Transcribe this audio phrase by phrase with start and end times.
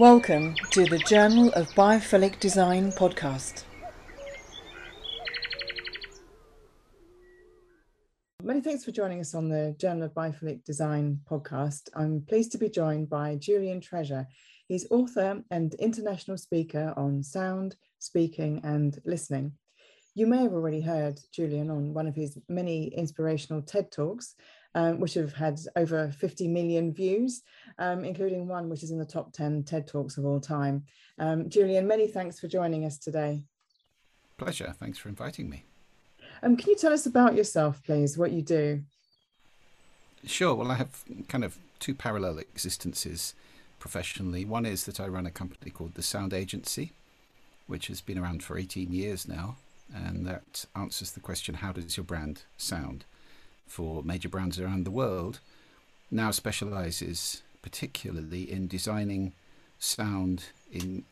[0.00, 3.64] Welcome to the Journal of Biophilic Design podcast.
[8.42, 11.90] Many thanks for joining us on the Journal of Biophilic Design podcast.
[11.94, 14.26] I'm pleased to be joined by Julian Treasure.
[14.68, 19.52] He's author and international speaker on sound, speaking, and listening.
[20.14, 24.34] You may have already heard Julian on one of his many inspirational TED Talks,
[24.74, 27.42] um, which have had over 50 million views,
[27.78, 30.84] um, including one which is in the top 10 TED Talks of all time.
[31.18, 33.44] Um, Julian, many thanks for joining us today.
[34.38, 34.74] Pleasure.
[34.78, 35.64] Thanks for inviting me.
[36.42, 38.82] Um, can you tell us about yourself, please, what you do?
[40.24, 40.54] Sure.
[40.54, 43.34] Well, I have kind of two parallel existences
[43.78, 44.44] professionally.
[44.44, 46.92] One is that I run a company called the Sound Agency,
[47.66, 49.56] which has been around for 18 years now.
[49.92, 53.04] And that answers the question how does your brand sound?
[53.70, 55.38] For major brands around the world,
[56.10, 59.32] now specializes particularly in designing
[59.78, 61.04] sound in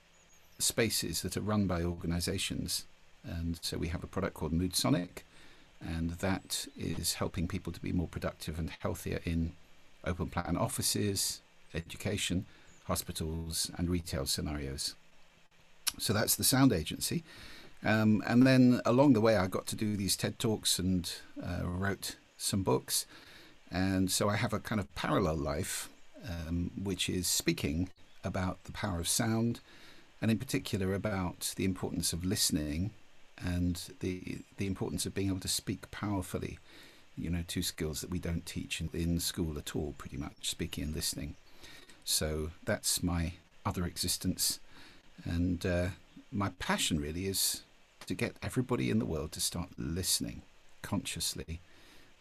[0.59, 2.85] spaces that are run by organizations.
[3.23, 5.23] And so we have a product called Moodsonic,
[5.81, 9.53] and that is helping people to be more productive and healthier in
[10.05, 11.41] open plan offices,
[11.75, 12.45] education,
[12.87, 14.97] hospitals, and retail scenarios.
[15.99, 17.23] So that's the sound agency.
[17.85, 21.65] Um, and then along the way, I got to do these TED Talks and uh,
[21.65, 23.07] wrote some books.
[23.71, 25.91] And so I have a kind of parallel life,
[26.27, 27.91] um, which is speaking
[28.25, 29.61] about the power of sound,
[30.23, 32.91] and in particular about the importance of listening
[33.37, 36.59] and the the importance of being able to speak powerfully.
[37.17, 40.49] You know, two skills that we don't teach in, in school at all, pretty much
[40.49, 41.35] speaking and listening.
[42.05, 43.35] So that's my
[43.67, 44.61] other existence,
[45.25, 45.89] and uh,
[46.33, 47.63] my passion really is
[48.07, 50.43] to get everybody in the world to start listening
[50.81, 51.61] consciously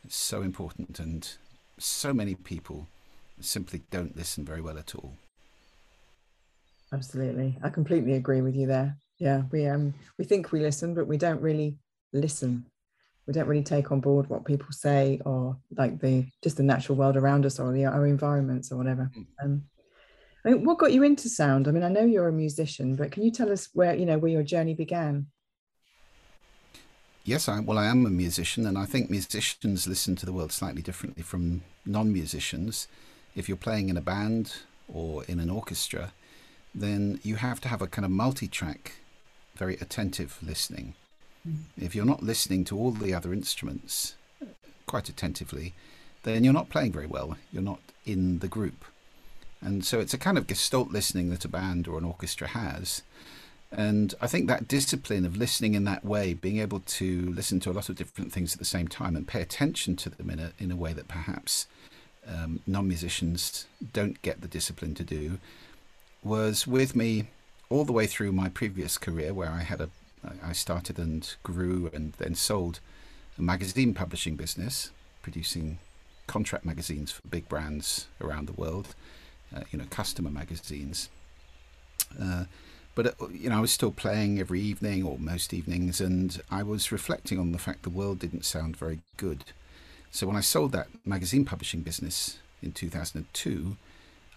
[0.08, 1.30] it's so important, and
[1.78, 2.88] so many people
[3.42, 5.14] simply don't listen very well at all.
[6.94, 8.96] Absolutely, I completely agree with you there.
[9.20, 11.78] Yeah, we um we think we listen, but we don't really
[12.14, 12.66] listen.
[13.28, 16.98] We don't really take on board what people say, or like the just the natural
[16.98, 19.12] world around us, or the, our environments, or whatever.
[19.14, 19.26] Mm.
[19.44, 19.64] Um,
[20.46, 21.68] I mean, what got you into sound?
[21.68, 24.18] I mean, I know you're a musician, but can you tell us where you know
[24.18, 25.28] where your journey began?
[27.28, 30.54] Yes, I, well, I am a musician, and I think musicians listen to the world
[30.54, 32.88] slightly differently from non musicians.
[33.36, 36.14] If you're playing in a band or in an orchestra,
[36.74, 38.94] then you have to have a kind of multi track,
[39.58, 40.94] very attentive listening.
[41.46, 41.64] Mm.
[41.78, 44.16] If you're not listening to all the other instruments
[44.86, 45.74] quite attentively,
[46.24, 47.36] then you're not playing very well.
[47.52, 48.86] You're not in the group.
[49.60, 53.02] And so it's a kind of gestalt listening that a band or an orchestra has.
[53.72, 57.72] And I think that discipline of listening in that way, being able to listen to
[57.72, 60.40] a lot of different things at the same time and pay attention to them in
[60.40, 61.68] a, in a way that perhaps
[62.28, 65.40] um, non musicians don't get the discipline to do,
[66.24, 67.28] was with me
[67.70, 69.90] all the way through my previous career, where I had a
[70.44, 72.80] I started and grew and then sold
[73.38, 74.92] a magazine publishing business,
[75.22, 75.80] producing
[76.26, 78.96] contract magazines for big brands around the world,
[79.56, 81.10] uh, you know, customer magazines.
[82.20, 82.46] Uh,
[82.98, 86.64] but uh, you know, I was still playing every evening or most evenings, and I
[86.64, 89.44] was reflecting on the fact the world didn't sound very good.
[90.10, 93.78] So when I sold that magazine publishing business in 2002,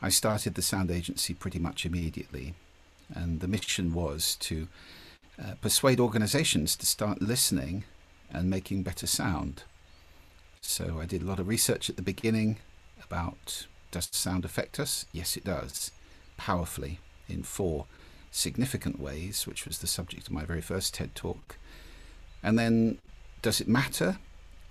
[0.03, 2.53] I started the sound agency pretty much immediately,
[3.15, 4.69] and the mission was to
[5.43, 7.85] uh, persuade organizations to start listening
[8.31, 9.63] and making better sound.
[10.61, 12.59] So I did a lot of research at the beginning
[13.03, 15.07] about does sound affect us?
[15.13, 15.93] Yes, it does,
[16.37, 17.87] powerfully in four
[18.31, 21.57] significant ways, which was the subject of my very first TED talk.
[22.43, 22.99] And then,
[23.43, 24.19] does it matter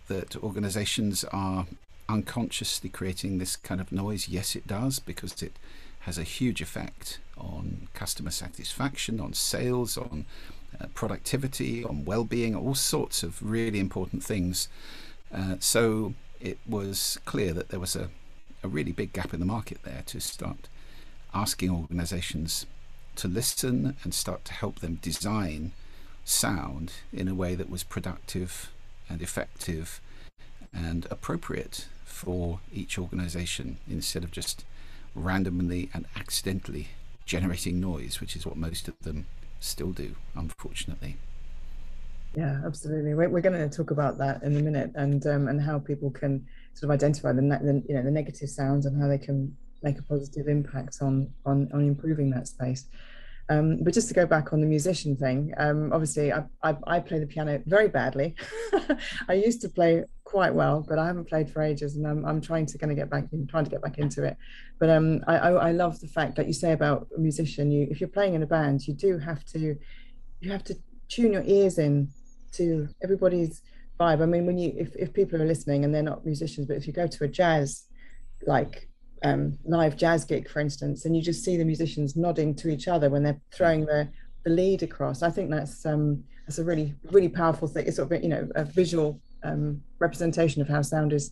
[0.08, 1.68] that organizations are
[2.08, 4.28] unconsciously creating this kind of noise?
[4.28, 5.54] Yes, it does, because it
[6.02, 10.26] has a huge effect on customer satisfaction, on sales, on
[10.80, 14.68] uh, productivity, on well being, all sorts of really important things.
[15.34, 18.10] Uh, so it was clear that there was a,
[18.64, 20.68] a really big gap in the market there to start
[21.34, 22.66] asking organizations
[23.19, 25.74] to listen and start to help them design
[26.24, 28.71] sound in a way that was productive
[29.10, 30.00] and effective
[30.74, 34.63] and appropriate for each organization instead of just
[35.16, 36.89] randomly and accidentally
[37.25, 39.25] generating noise, which is what most of them
[39.60, 41.18] still do, unfortunately.
[42.36, 43.16] Yeah, absolutely.
[43.16, 46.45] We're, going to talk about that in a minute, and um, and how people can
[46.74, 50.00] sort of identify the, the you know the negative sounds and how they can make
[50.00, 52.86] a positive impact on on on improving that space.
[53.50, 57.00] Um, but just to go back on the musician thing, um, obviously I, I, I,
[57.00, 58.36] play the piano very badly.
[59.28, 62.42] I used to play quite well, but I haven't played for ages, and I'm, I'm
[62.42, 64.38] trying to kind of get back in, trying to get back into it.
[64.80, 67.72] But um, I, I, I love the fact that you say about a musician.
[67.72, 69.76] You, if you're playing in a band, you do have to,
[70.42, 70.76] you have to
[71.08, 72.10] tune your ears in
[72.52, 73.64] to everybody's
[74.00, 74.22] vibe.
[74.22, 76.86] I mean, when you, if, if people are listening and they're not musicians, but if
[76.86, 77.86] you go to a jazz,
[78.46, 78.89] like
[79.24, 82.88] um, live jazz gig, for instance, and you just see the musicians nodding to each
[82.88, 84.07] other when they're throwing the,
[84.44, 85.21] the lead across.
[85.21, 87.86] I think that's um, that's a really really powerful thing.
[87.88, 91.31] It's sort of you know a visual um, representation of how sound is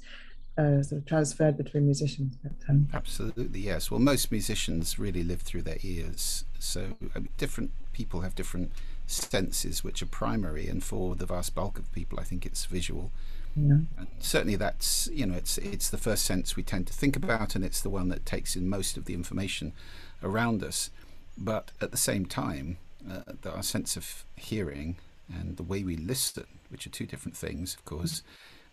[0.57, 2.35] uh, sort of transferred between musicians.
[2.41, 3.91] But, um, Absolutely, yes.
[3.91, 6.45] Well, most musicians really live through their ears.
[6.59, 8.71] So I mean, different people have different
[9.05, 13.11] senses which are primary, and for the vast bulk of people, I think it's visual.
[13.59, 13.79] Yeah.
[14.19, 17.65] Certainly, that's you know, it's it's the first sense we tend to think about, and
[17.65, 19.73] it's the one that takes in most of the information
[20.21, 20.89] around us.
[21.37, 22.77] But at the same time,
[23.09, 24.97] uh, our sense of hearing
[25.33, 28.23] and the way we listen, which are two different things, of course,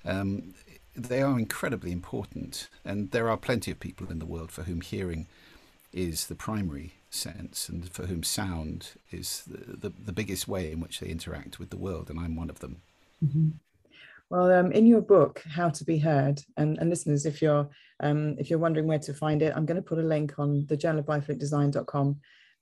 [0.04, 0.54] um,
[0.94, 2.68] they are incredibly important.
[2.84, 5.26] And there are plenty of people in the world for whom hearing
[5.92, 10.80] is the primary sense and for whom sound is the, the, the biggest way in
[10.80, 12.10] which they interact with the world.
[12.10, 12.82] And I'm one of them.
[13.24, 13.50] Mm-hmm.
[14.30, 17.68] Well, um, in your book, How to Be Heard, and, and listeners, if you're
[18.00, 20.66] um, if you're wondering where to find it, I'm going to put a link on
[20.68, 21.40] the journal of biophilic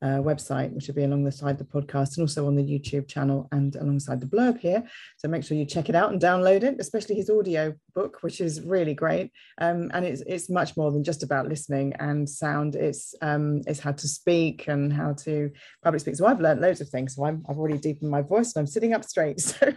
[0.02, 3.76] uh, website, which will be alongside the podcast and also on the YouTube channel and
[3.76, 4.82] alongside the blurb here.
[5.16, 8.40] So make sure you check it out and download it, especially his audio book, which
[8.40, 9.30] is really great.
[9.58, 12.74] Um, and it's it's much more than just about listening and sound.
[12.74, 15.50] It's um, it's how to speak and how to
[15.84, 16.16] public speak.
[16.16, 17.14] So I've learned loads of things.
[17.14, 19.40] So I'm, I've already deepened my voice and I'm sitting up straight.
[19.52, 19.72] So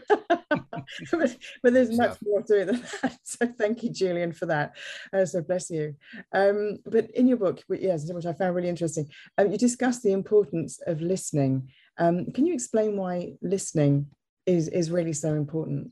[1.11, 3.17] but, but, there's much more to it than that.
[3.23, 4.75] So thank you, Julian, for that.
[5.13, 5.95] Uh, so bless you.
[6.33, 9.07] Um, but in your book, yes, which I found really interesting,
[9.37, 11.69] um, you discuss the importance of listening.
[11.97, 14.07] Um, can you explain why listening
[14.45, 15.91] is is really so important?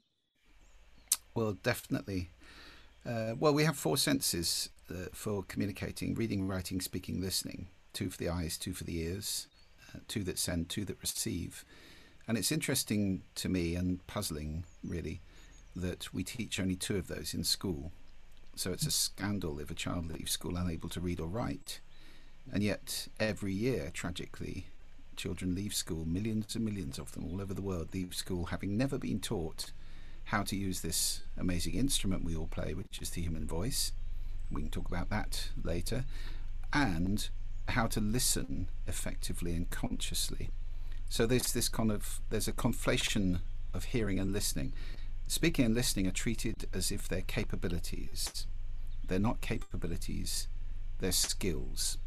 [1.36, 2.30] Well, definitely.
[3.06, 7.68] Uh, well, we have four senses uh, for communicating: reading, writing, speaking, listening.
[7.94, 9.48] Two for the eyes, two for the ears,
[9.94, 11.63] uh, two that send, two that receive.
[12.28, 15.22] And it's interesting to me and puzzling, really,
[15.75, 17.92] that we teach only two of those in school.
[18.56, 21.80] So it's a scandal if a child leaves school unable to read or write.
[22.52, 24.68] And yet, every year, tragically,
[25.16, 28.78] children leave school, millions and millions of them all over the world leave school having
[28.78, 29.72] never been taught
[30.26, 33.92] how to use this amazing instrument we all play, which is the human voice.
[34.52, 36.06] We can talk about that later.
[36.72, 37.28] And
[37.69, 40.50] how to listen effectively and consciously.
[41.13, 44.74] So there's this kind of there's a conflation of hearing and listening.
[45.27, 48.48] Speaking and listening are treated as if they're capabilities.
[49.07, 50.48] They're not capabilities,
[50.98, 52.00] they're skills.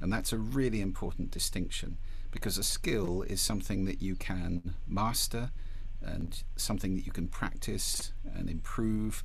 [0.00, 1.98] And that's a really important distinction
[2.32, 5.52] because a skill is something that you can master
[6.02, 9.22] and something that you can practice and improve.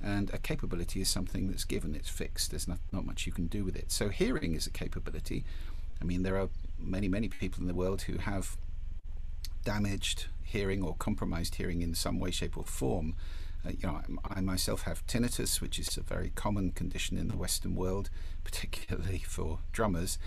[0.00, 3.48] And a capability is something that's given, it's fixed, there's not, not much you can
[3.48, 3.90] do with it.
[3.90, 5.44] So, hearing is a capability.
[6.00, 6.48] I mean, there are
[6.78, 8.56] many, many people in the world who have
[9.68, 13.14] damaged hearing or compromised hearing in some way, shape, or form.
[13.66, 17.28] Uh, you know, I, I, myself have tinnitus, which is a very common condition in
[17.28, 18.08] the Western world,
[18.44, 20.18] particularly for drummers.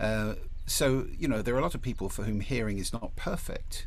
[0.00, 3.14] Uh, so, you know, there are a lot of people for whom hearing is not
[3.14, 3.86] perfect.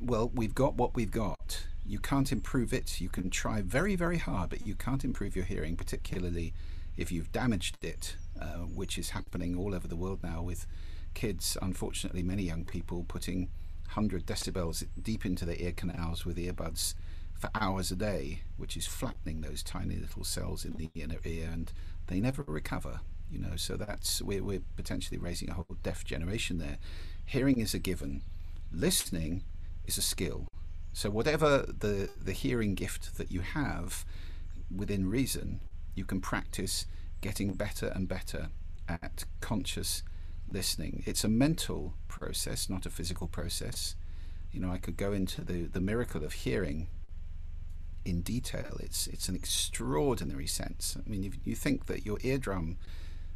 [0.00, 1.62] Well, we've got what we've got.
[1.86, 3.00] You can't improve it.
[3.00, 6.52] You can try very, very hard, but you can't improve your hearing, particularly
[6.96, 10.66] if you've damaged it, uh, which is happening all over the world now with
[11.14, 13.50] kids, unfortunately, many young people putting
[13.88, 16.94] 100 decibels deep into their ear canals with earbuds
[17.38, 21.48] for hours a day, which is flattening those tiny little cells in the inner ear,
[21.52, 21.72] and
[22.06, 23.00] they never recover.
[23.30, 26.78] You know, so that's we're, we're potentially raising a whole deaf generation there.
[27.24, 28.22] Hearing is a given,
[28.72, 29.42] listening
[29.84, 30.46] is a skill.
[30.92, 34.04] So whatever the the hearing gift that you have,
[34.74, 35.60] within reason,
[35.94, 36.86] you can practice
[37.20, 38.48] getting better and better
[38.88, 40.02] at conscious
[40.50, 41.02] listening.
[41.06, 43.96] It's a mental process, not a physical process.
[44.52, 46.88] You know, I could go into the, the miracle of hearing
[48.04, 48.76] in detail.
[48.80, 50.96] It's it's an extraordinary sense.
[50.96, 52.78] I mean, if you think that your eardrum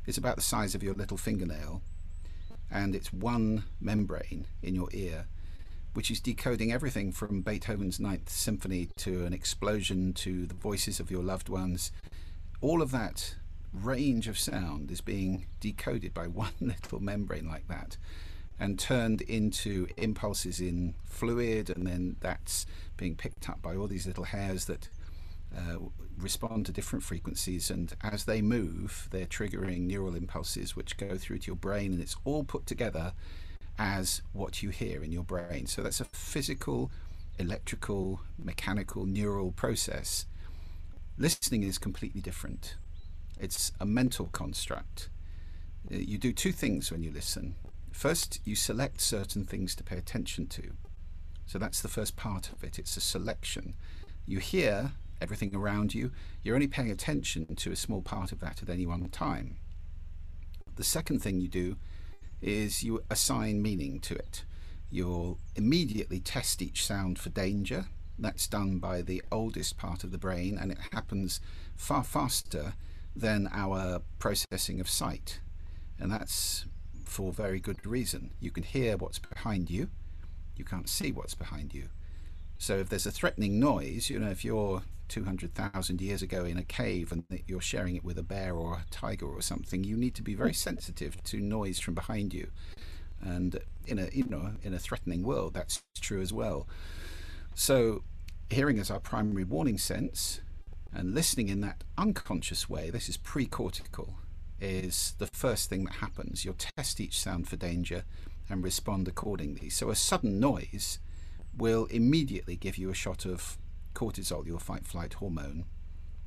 [0.07, 1.83] is about the size of your little fingernail,
[2.71, 5.27] and it's one membrane in your ear,
[5.93, 11.11] which is decoding everything from Beethoven's Ninth Symphony to an explosion to the voices of
[11.11, 11.91] your loved ones.
[12.61, 13.35] All of that
[13.73, 17.97] range of sound is being decoded by one little membrane like that
[18.61, 22.67] and turned into impulses in fluid, and then that's
[22.99, 24.91] being picked up by all these little hairs that
[25.57, 25.77] uh,
[26.19, 27.71] respond to different frequencies.
[27.71, 32.03] And as they move, they're triggering neural impulses which go through to your brain, and
[32.03, 33.15] it's all put together
[33.79, 35.67] as what you hear in your brain.
[35.67, 36.91] So that's a physical,
[37.39, 40.27] electrical, mechanical, neural process.
[41.17, 42.75] Listening is completely different.
[43.41, 45.09] It's a mental construct.
[45.91, 47.55] Uh, you do two things when you listen.
[47.93, 50.73] First, you select certain things to pay attention to.
[51.47, 52.79] So that's the first part of it.
[52.79, 53.75] It's a selection.
[54.27, 56.11] You hear everything around you,
[56.43, 59.57] you're only paying attention to a small part of that at any one time.
[60.77, 61.77] The second thing you do
[62.41, 64.45] is you assign meaning to it.
[64.91, 67.87] You'll immediately test each sound for danger.
[68.19, 71.41] That's done by the oldest part of the brain, and it happens
[71.77, 72.75] far faster
[73.15, 75.41] than our processing of sight.
[75.99, 76.67] And that's
[77.05, 78.31] for very good reason.
[78.41, 79.89] You can hear what's behind you,
[80.57, 81.89] you can't see what's behind you.
[82.59, 86.63] So if there's a threatening noise, you know, if you're 200,000 years ago in a
[86.63, 90.15] cave and you're sharing it with a bear or a tiger or something, you need
[90.15, 92.49] to be very sensitive to noise from behind you.
[93.21, 96.67] And in a you know in a threatening world, that's true as well.
[97.55, 98.03] So
[98.51, 100.41] hearing is our primary warning sense,
[100.93, 104.15] and listening in that unconscious way, this is pre-cortical,
[104.61, 106.45] is the first thing that happens.
[106.45, 108.05] You'll test each sound for danger
[108.49, 109.71] and respond accordingly.
[109.71, 110.99] So a sudden noise
[111.57, 113.57] will immediately give you a shot of
[113.95, 115.65] cortisol, your fight flight hormone,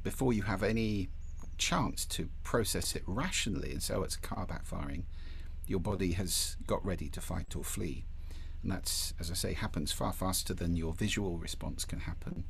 [0.03, 1.09] before you have any
[1.57, 5.03] chance to process it rationally and oh, it's a car backfiring.
[5.65, 8.05] Your body has got ready to fight or flee.
[8.61, 12.45] And that's, as I say, happens far faster than your visual response can happen.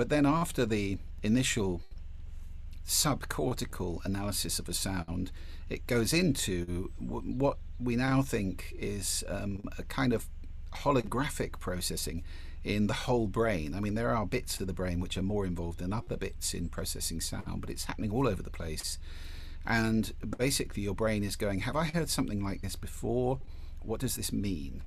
[0.00, 1.82] But then, after the initial
[2.86, 5.30] subcortical analysis of a sound,
[5.68, 10.24] it goes into what we now think is um, a kind of
[10.72, 12.24] holographic processing
[12.64, 13.74] in the whole brain.
[13.74, 16.54] I mean, there are bits of the brain which are more involved than other bits
[16.54, 18.96] in processing sound, but it's happening all over the place.
[19.66, 23.38] And basically, your brain is going, Have I heard something like this before?
[23.82, 24.80] What does this mean?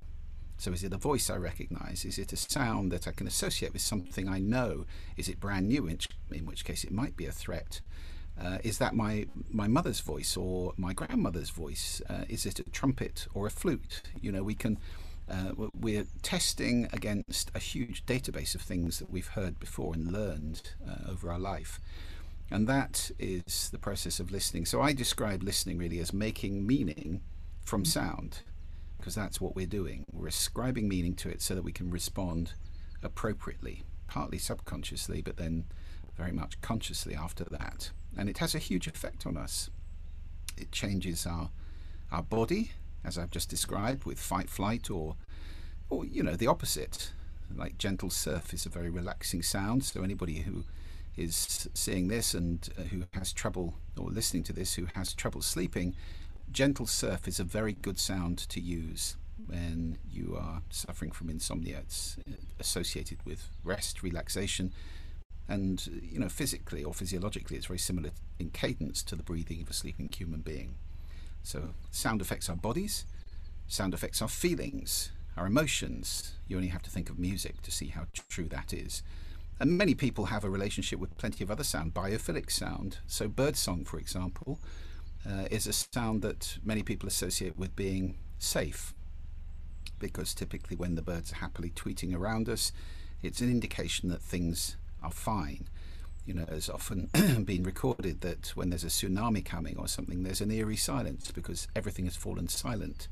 [0.64, 2.06] So, is it a voice I recognize?
[2.06, 4.86] Is it a sound that I can associate with something I know?
[5.18, 6.00] Is it brand new, in,
[6.32, 7.82] in which case it might be a threat?
[8.42, 12.02] Uh, is that my, my mother's voice or my grandmother's voice?
[12.10, 14.04] Uh, is it a trumpet or a flute?
[14.22, 14.80] You know, we can
[15.30, 20.72] uh, we're testing against a huge database of things that we've heard before and learned
[20.90, 21.82] uh, over our life.
[22.50, 24.66] And that is the process of listening.
[24.66, 27.20] So I describe listening really as making meaning
[27.66, 28.44] from sound,
[29.04, 30.06] because that's what we're doing.
[30.14, 32.54] We're ascribing meaning to it so that we can respond
[33.04, 35.66] appropriately, partly subconsciously, but then
[36.16, 37.92] very much consciously after that.
[38.18, 39.70] And it has a huge effect on us.
[40.58, 41.50] It changes our
[42.14, 42.72] our body,
[43.04, 45.18] as I've just described, with fight, flight, or,
[45.90, 47.12] or you know, the opposite.
[47.54, 49.84] Like gentle surf is a very relaxing sound.
[49.84, 50.64] So anybody who
[51.18, 55.42] is seeing this and uh, who has trouble or listening to this who has trouble
[55.42, 55.94] sleeping,
[56.54, 59.18] gentle surf is a very good sound to use
[59.48, 61.80] when you are suffering from insomnia.
[61.80, 64.72] It's uh, associated with rest, relaxation,
[65.50, 69.70] and you know physically or physiologically, it's very similar in cadence to the breathing of
[69.70, 70.76] a sleeping human being.
[71.42, 73.06] So sound affects our bodies,
[73.68, 76.36] sound affects our feelings, our emotions.
[76.48, 79.04] You only have to think of music to see how true that is.
[79.60, 83.00] And many people have a relationship with plenty of other sound, biophilic sound.
[83.08, 84.60] So birdsong, for example,
[85.28, 88.94] uh, is a sound that many people associate with being safe.
[90.00, 92.72] Because typically, when the birds are happily tweeting around us,
[93.22, 95.68] it's an indication that things are fine
[96.26, 97.10] you know, has often
[97.46, 101.68] been recorded that when there's a tsunami coming or something, there's an eerie silence because
[101.76, 103.08] everything has fallen silent.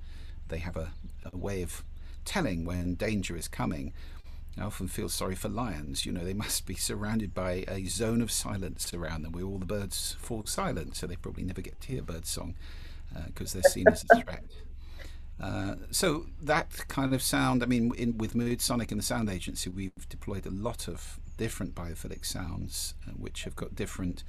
[0.48, 0.92] They have a,
[1.32, 1.84] a way of
[2.24, 3.94] telling when danger is coming.
[4.58, 6.06] I often feel sorry for lions.
[6.06, 9.58] You know, they must be surrounded by a zone of silence around them where all
[9.58, 12.56] the birds fall silent, so they probably never get to hear bird song
[13.28, 14.44] because uh, they're seen as a threat.
[15.40, 19.70] Uh, so that kind of sound, I mean, in, with Moodsonic and the Sound Agency,
[19.70, 24.24] we've deployed a lot of different biophilic sounds, uh, which have got different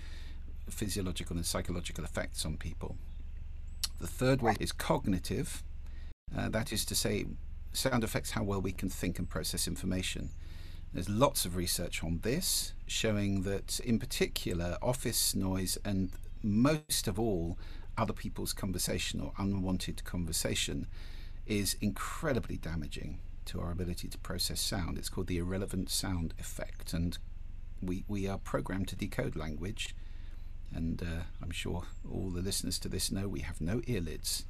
[0.71, 2.97] physiological and psychological effects on people.
[4.00, 5.62] The third way is cognitive.
[6.37, 7.26] Uh, that is to say,
[7.73, 10.31] sound affects how well we can think and process information.
[10.93, 16.11] There's lots of research on this showing that, in particular, office noise and
[16.43, 17.59] most of all,
[17.97, 20.87] other people's conversation or unwanted conversation
[21.47, 24.99] is incredibly damaging to our ability to process sound.
[24.99, 27.19] It's called the irrelevant sound effect, and
[27.81, 29.95] we we are programmed to decode language.
[30.75, 34.47] And uh, I'm sure all the listeners to this know we have no earlids.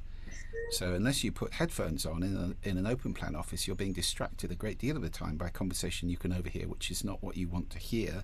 [0.71, 3.93] So unless you put headphones on in, a, in an open plan office, you're being
[3.93, 7.21] distracted a great deal of the time by conversation you can overhear, which is not
[7.21, 8.23] what you want to hear,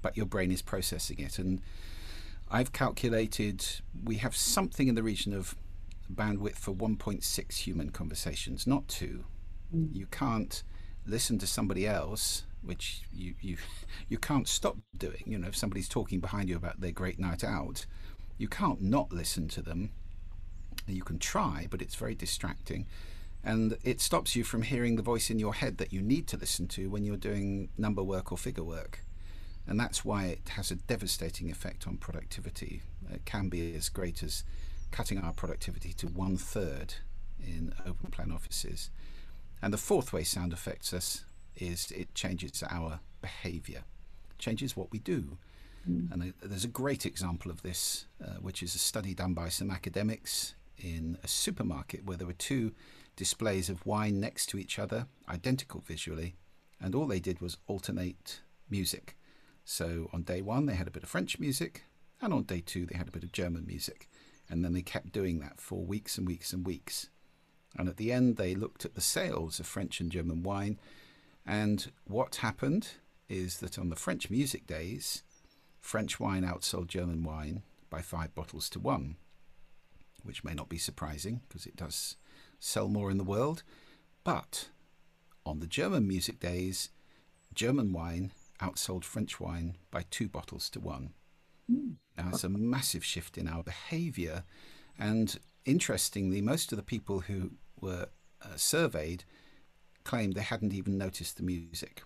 [0.00, 1.38] but your brain is processing it.
[1.38, 1.60] And
[2.50, 3.64] I've calculated
[4.04, 5.56] we have something in the region of
[6.12, 9.24] bandwidth for 1.6 human conversations, not two.
[9.74, 9.94] Mm.
[9.94, 10.62] You can't
[11.06, 13.56] listen to somebody else, which you, you
[14.08, 15.22] you can't stop doing.
[15.26, 17.86] You know, if somebody's talking behind you about their great night out,
[18.38, 19.90] you can't not listen to them.
[20.86, 22.86] You can try, but it's very distracting.
[23.42, 26.36] And it stops you from hearing the voice in your head that you need to
[26.36, 29.00] listen to when you're doing number work or figure work.
[29.66, 32.82] And that's why it has a devastating effect on productivity.
[33.12, 34.44] It can be as great as
[34.90, 36.94] cutting our productivity to one third
[37.38, 38.90] in open plan offices.
[39.60, 41.24] And the fourth way sound affects us
[41.56, 43.84] is it changes our behavior,
[44.38, 45.38] changes what we do.
[45.88, 46.12] Mm.
[46.12, 49.70] And there's a great example of this, uh, which is a study done by some
[49.70, 52.72] academics in a supermarket where there were two
[53.16, 56.36] displays of wine next to each other, identical visually,
[56.80, 59.16] and all they did was alternate music.
[59.64, 61.84] So on day one, they had a bit of French music,
[62.20, 64.08] and on day two, they had a bit of German music.
[64.48, 67.08] And then they kept doing that for weeks and weeks and weeks.
[67.76, 70.78] And at the end, they looked at the sales of French and German wine.
[71.46, 72.88] And what happened
[73.28, 75.22] is that on the French music days,
[75.80, 79.16] French wine outsold German wine by five bottles to one,
[80.24, 82.16] which may not be surprising because it does
[82.58, 83.62] sell more in the world.
[84.24, 84.68] But
[85.46, 86.88] on the German music days,
[87.54, 91.10] German wine outsold French wine by two bottles to one.
[91.70, 91.96] Mm.
[92.16, 94.44] Now, it's a massive shift in our behavior.
[94.98, 98.08] And interestingly, most of the people who were
[98.42, 99.24] uh, surveyed
[100.04, 102.02] claimed they hadn't even noticed the music.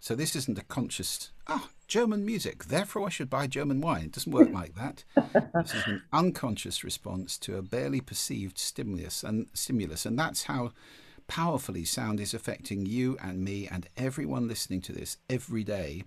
[0.00, 4.04] So this isn't a conscious, ah, German music, therefore I should buy German wine.
[4.04, 5.04] It doesn't work like that.
[5.54, 10.06] this is an unconscious response to a barely perceived stimulus and stimulus.
[10.06, 10.72] And that's how
[11.26, 16.04] powerfully sound is affecting you and me and everyone listening to this every day.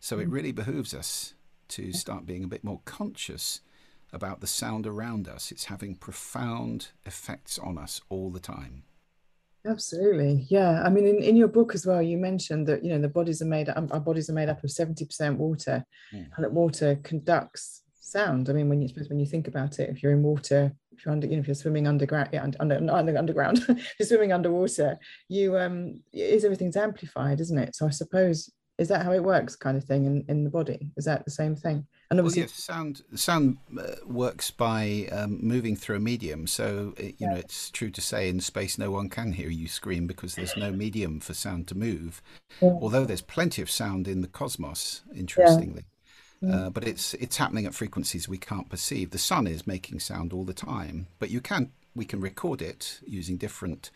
[0.00, 0.32] So it mm.
[0.32, 1.34] really behooves us
[1.68, 3.60] to start being a bit more conscious
[4.12, 5.52] about the sound around us.
[5.52, 8.84] It's having profound effects on us all the time.
[9.66, 10.46] Absolutely.
[10.48, 10.82] Yeah.
[10.82, 13.42] I mean, in, in your book as well, you mentioned that, you know, the bodies
[13.42, 16.26] are made um, our bodies are made up of 70% water mm.
[16.36, 18.48] and that water conducts sound.
[18.48, 21.04] I mean, when you suppose when you think about it, if you're in water, if
[21.04, 24.32] you're under, you know, if you're swimming underground, yeah, under, under, underground, if you're swimming
[24.32, 27.76] underwater, you um, is everything's amplified, isn't it?
[27.76, 30.90] So I suppose is that how it works, kind of thing, in, in the body?
[30.96, 31.84] Is that the same thing?
[32.10, 36.46] And obviously, well, yes, sound sound uh, works by um, moving through a medium.
[36.46, 37.30] So it, you yeah.
[37.30, 40.56] know, it's true to say in space no one can hear you scream because there's
[40.56, 42.22] no medium for sound to move.
[42.62, 42.78] Yeah.
[42.80, 45.84] Although there's plenty of sound in the cosmos, interestingly.
[46.40, 46.48] Yeah.
[46.50, 46.54] Mm.
[46.54, 49.10] Uh, but it's it's happening at frequencies we can't perceive.
[49.10, 53.00] The sun is making sound all the time, but you can we can record it
[53.04, 53.90] using different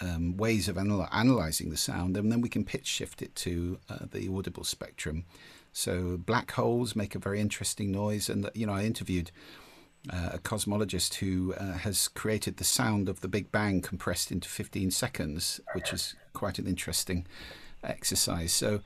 [0.00, 3.78] um, ways of anal- analyzing the sound, and then we can pitch shift it to
[3.88, 5.24] uh, the audible spectrum.
[5.72, 9.30] So black holes make a very interesting noise, and you know I interviewed.
[10.12, 14.50] Uh, a cosmologist who uh, has created the sound of the Big Bang compressed into
[14.50, 17.26] 15 seconds, which is quite an interesting
[17.82, 18.52] exercise.
[18.52, 18.82] So,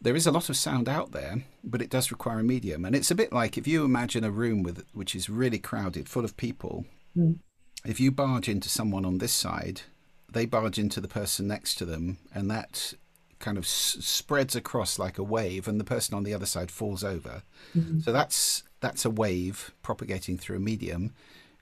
[0.00, 2.84] there is a lot of sound out there, but it does require a medium.
[2.84, 6.08] And it's a bit like if you imagine a room with which is really crowded,
[6.08, 6.86] full of people.
[7.16, 7.38] Mm.
[7.84, 9.82] If you barge into someone on this side,
[10.30, 12.94] they barge into the person next to them, and that
[13.38, 16.70] kind of s- spreads across like a wave, and the person on the other side
[16.70, 17.42] falls over.
[17.76, 18.00] Mm-hmm.
[18.00, 21.12] So that's that's a wave propagating through a medium.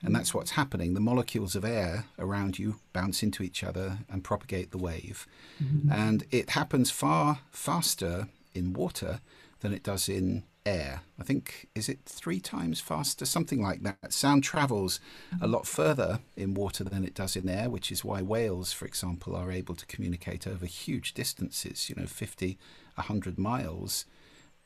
[0.03, 0.95] And that's what's happening.
[0.95, 5.27] The molecules of air around you bounce into each other and propagate the wave.
[5.63, 5.91] Mm-hmm.
[5.91, 9.19] And it happens far faster in water
[9.59, 11.01] than it does in air.
[11.19, 13.25] I think, is it three times faster?
[13.25, 14.13] Something like that.
[14.13, 14.99] Sound travels
[15.41, 18.85] a lot further in water than it does in air, which is why whales, for
[18.85, 22.57] example, are able to communicate over huge distances, you know, 50,
[22.95, 24.05] 100 miles,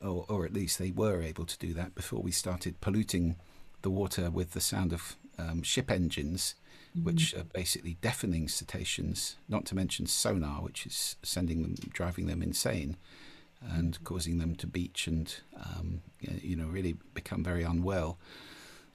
[0.02, 3.36] or, or at least they were able to do that before we started polluting
[3.82, 6.56] the water with the sound of um, ship engines,
[6.96, 7.06] mm-hmm.
[7.06, 12.42] which are basically deafening cetaceans, not to mention sonar, which is sending them, driving them
[12.42, 12.98] insane
[13.72, 18.18] and causing them to beach and, um, you know, really become very unwell.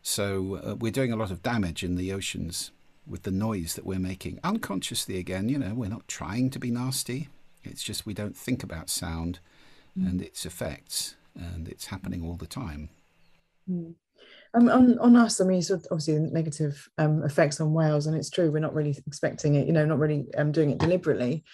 [0.03, 2.71] So uh, we're doing a lot of damage in the oceans
[3.07, 6.71] with the noise that we're making unconsciously again you know we're not trying to be
[6.71, 7.29] nasty
[7.65, 9.41] it's just we don't think about sound
[9.99, 10.09] mm.
[10.09, 12.89] and its effects and it's happening all the time
[13.69, 13.95] mm.
[14.53, 18.17] Um, on, on us, I mean, sort of obviously negative um, effects on whales, and
[18.17, 21.45] it's true we're not really expecting it, you know, not really um, doing it deliberately.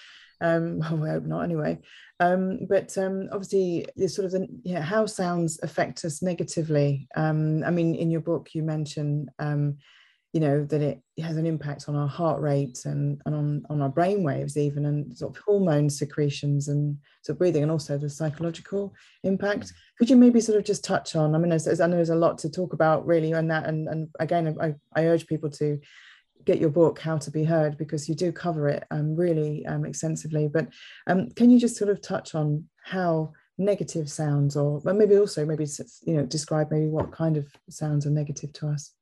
[0.41, 1.79] Um, well, I hope not anyway.
[2.21, 7.09] Um, but um, obviously, the sort of the, yeah, how sounds affect us negatively.
[7.17, 9.79] Um, I mean, in your book, you mention um,
[10.37, 13.81] you know that it has an impact on our heart rate and, and on, on
[13.81, 17.97] our brain waves even and sort of hormone secretions and sort of breathing and also
[17.97, 19.73] the psychological impact mm.
[19.99, 22.37] could you maybe sort of just touch on i mean i know there's a lot
[22.37, 25.81] to talk about really on that and, and again I, I urge people to
[26.47, 29.85] get your book how to be heard because you do cover it um, really um,
[29.85, 30.69] extensively but
[31.07, 35.67] um, can you just sort of touch on how negative sounds or maybe also maybe
[36.03, 38.93] you know describe maybe what kind of sounds are negative to us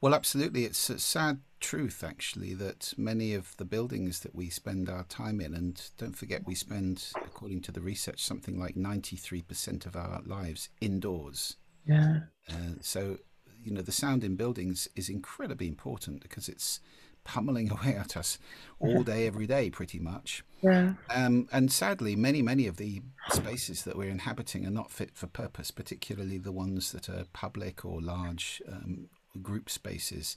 [0.00, 0.64] well, absolutely.
[0.64, 5.40] It's a sad truth, actually, that many of the buildings that we spend our time
[5.40, 10.20] in, and don't forget, we spend, according to the research, something like 93% of our
[10.26, 11.56] lives indoors.
[11.86, 12.20] Yeah.
[12.48, 13.18] Uh, so,
[13.66, 16.80] you know, the sound in buildings is incredibly important because it's
[17.24, 18.38] pummeling away at us
[18.78, 20.44] all day, every day, pretty much.
[20.62, 20.94] Yeah.
[21.10, 25.26] Um, and sadly, many, many of the spaces that we're inhabiting are not fit for
[25.26, 29.08] purpose, particularly the ones that are public or large um,
[29.42, 30.36] group spaces,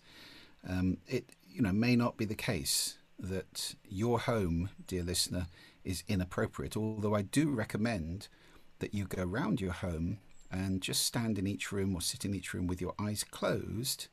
[0.67, 5.47] um, it you know may not be the case that your home, dear listener,
[5.83, 6.75] is inappropriate.
[6.75, 8.27] Although I do recommend
[8.79, 10.19] that you go round your home
[10.51, 14.07] and just stand in each room or sit in each room with your eyes closed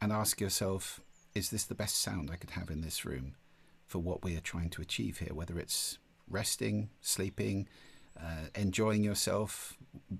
[0.00, 1.00] and ask yourself,
[1.34, 3.34] is this the best sound I could have in this room
[3.86, 5.34] for what we are trying to achieve here?
[5.34, 5.98] Whether it's
[6.28, 7.68] resting, sleeping,
[8.20, 9.76] uh, enjoying yourself,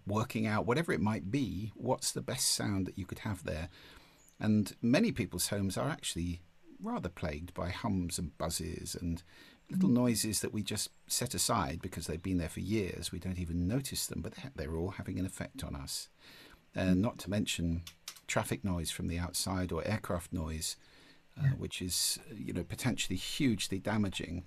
[0.07, 3.69] working out, whatever it might be, what's the best sound that you could have there?
[4.41, 6.41] And many people's homes are actually
[6.83, 9.23] rather plagued by hums and buzzes and
[9.71, 9.95] little mm.
[9.95, 13.13] noises that we just set aside because they've been there for years.
[13.13, 16.09] We don't even notice them, but they're all having an effect on us.
[16.75, 17.01] And mm.
[17.01, 17.83] not to mention
[18.27, 20.77] traffic noise from the outside or aircraft noise,
[21.39, 24.45] uh, which is you know potentially hugely damaging.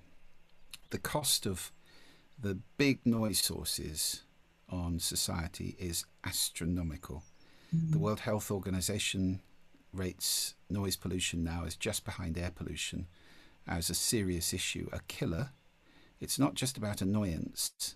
[0.89, 1.71] The cost of
[2.39, 4.23] the big noise sources
[4.69, 7.23] on society is astronomical.
[7.75, 7.91] Mm-hmm.
[7.91, 9.41] The World Health Organization
[9.93, 13.07] rates noise pollution now as just behind air pollution
[13.67, 15.51] as a serious issue, a killer.
[16.19, 17.95] It's not just about annoyance.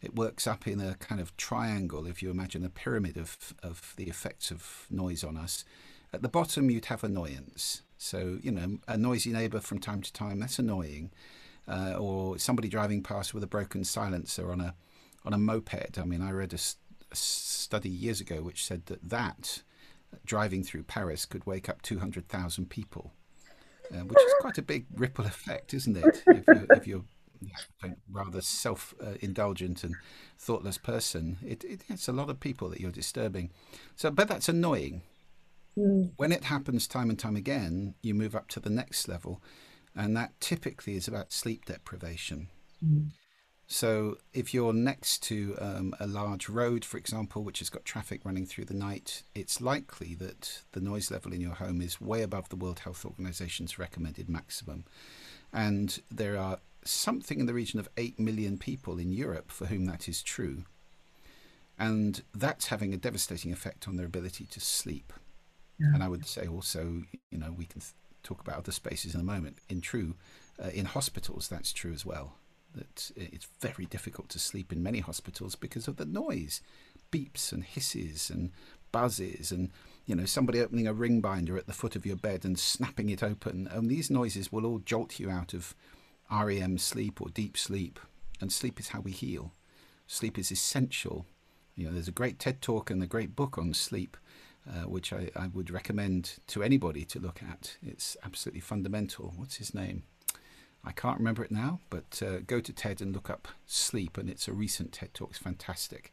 [0.00, 3.94] It works up in a kind of triangle, if you imagine a pyramid of, of
[3.96, 5.64] the effects of noise on us.
[6.12, 7.82] At the bottom, you'd have annoyance.
[7.98, 11.12] So, you know, a noisy neighbour from time to time, that's annoying
[11.68, 14.74] uh, or somebody driving past with a broken silencer on a
[15.24, 15.98] on a moped.
[15.98, 19.62] I mean, I read a, a study years ago which said that that
[20.26, 23.12] driving through Paris could wake up 200,000 people,
[23.90, 26.22] uh, which is quite a big ripple effect, isn't it?
[26.26, 27.04] If you're, if you're
[28.10, 29.94] rather self-indulgent and
[30.38, 33.50] thoughtless person, it, it, it's a lot of people that you're disturbing.
[33.96, 35.02] So, but that's annoying.
[35.76, 36.10] Mm.
[36.16, 39.40] When it happens time and time again, you move up to the next level,
[39.96, 42.48] and that typically is about sleep deprivation.
[42.84, 43.10] Mm.
[43.66, 48.20] So, if you're next to um, a large road, for example, which has got traffic
[48.24, 52.22] running through the night, it's likely that the noise level in your home is way
[52.22, 54.84] above the World Health Organization's recommended maximum.
[55.52, 59.86] And there are something in the region of 8 million people in Europe for whom
[59.86, 60.64] that is true.
[61.78, 65.12] And that's having a devastating effect on their ability to sleep.
[65.78, 65.94] Yeah.
[65.94, 69.20] And I would say also, you know, we can th- talk about other spaces in
[69.20, 69.58] a moment.
[69.68, 70.14] In true,
[70.62, 72.34] uh, in hospitals, that's true as well.
[72.74, 76.60] That it's very difficult to sleep in many hospitals because of the noise,
[77.10, 78.50] beeps and hisses and
[78.92, 79.70] buzzes, and
[80.06, 83.08] you know somebody opening a ring binder at the foot of your bed and snapping
[83.08, 83.68] it open.
[83.70, 85.74] And these noises will all jolt you out of
[86.30, 88.00] REM sleep or deep sleep.
[88.40, 89.52] And sleep is how we heal.
[90.06, 91.26] Sleep is essential.
[91.76, 94.16] You know, there's a great TED talk and a great book on sleep
[94.68, 97.76] uh, which I, I, would recommend to anybody to look at.
[97.82, 99.34] It's absolutely fundamental.
[99.36, 100.04] What's his name?
[100.84, 104.28] I can't remember it now, but uh, go to TED and look up sleep, and
[104.28, 105.30] it's a recent TED talk.
[105.30, 106.12] It's fantastic.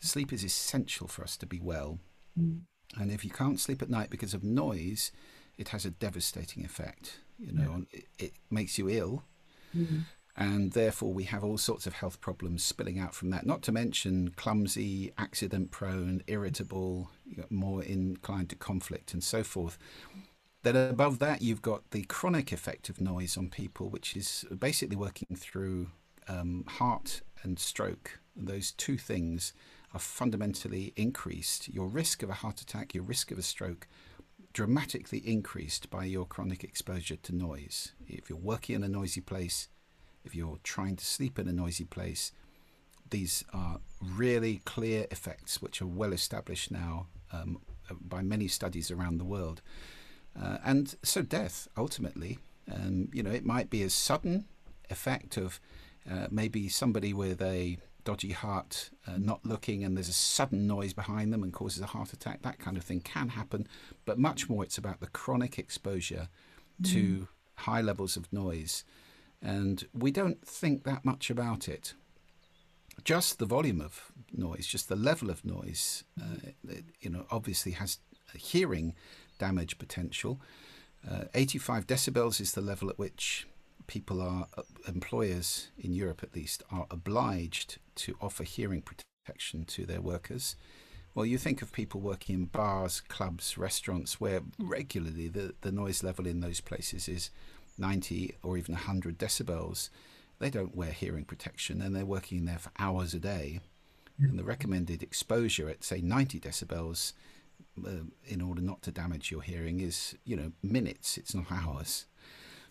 [0.00, 1.98] Sleep is essential for us to be well.
[2.38, 2.60] Mm.
[2.96, 5.12] And if you can't sleep at night because of noise,
[5.58, 7.20] it has a devastating effect.
[7.38, 8.00] You know, yeah.
[8.00, 9.24] it, it, makes you ill.
[9.76, 10.04] Mm
[10.38, 13.44] and therefore we have all sorts of health problems spilling out from that.
[13.44, 17.10] Not to mention clumsy, accident prone, irritable,
[17.50, 19.78] more inclined to conflict, and so forth.
[20.62, 24.96] Then above that, you've got the chronic effect of noise on people, which is basically
[24.96, 25.90] working through
[26.26, 28.18] um, heart and stroke.
[28.36, 29.52] Those two things
[29.94, 31.68] are fundamentally increased.
[31.68, 33.86] Your risk of a heart attack, your risk of a stroke,
[34.52, 37.92] dramatically increased by your chronic exposure to noise.
[38.06, 39.68] If you're working in a noisy place,
[40.24, 42.32] if you're trying to sleep in a noisy place,
[43.10, 47.58] these are really clear effects which are well established now um,
[48.00, 49.62] by many studies around the world.
[50.40, 52.38] Uh, and so death, ultimately,
[52.72, 54.44] um, you know, it might be a sudden
[54.90, 55.60] effect of
[56.10, 60.94] uh, maybe somebody with a dodgy heart uh, not looking and there's a sudden noise
[60.94, 62.42] behind them and causes a heart attack.
[62.42, 63.66] That kind of thing can happen,
[64.06, 66.28] but much more it's about the chronic exposure
[66.80, 66.92] mm.
[66.92, 68.84] to high levels of noise.
[69.42, 71.94] And we don't think that much about it.
[73.04, 76.48] Just the volume of noise, just the level of noise, uh,
[77.00, 77.98] you know, obviously has
[78.34, 78.94] hearing
[79.38, 80.40] damage potential.
[81.08, 83.46] Uh, 85 decibels is the level at which
[83.86, 89.86] people are, uh, employers in Europe at least, are obliged to offer hearing protection to
[89.86, 90.56] their workers.
[91.14, 96.04] Well, you think of people working in bars, clubs, restaurants, where regularly the, the noise
[96.04, 97.30] level in those places is
[97.76, 99.88] 90 or even 100 decibels.
[100.38, 103.60] They don't wear hearing protection and they're working in there for hours a day.
[104.20, 107.12] And the recommended exposure at, say, 90 decibels
[107.86, 112.06] uh, in order not to damage your hearing is, you know, minutes, it's not hours.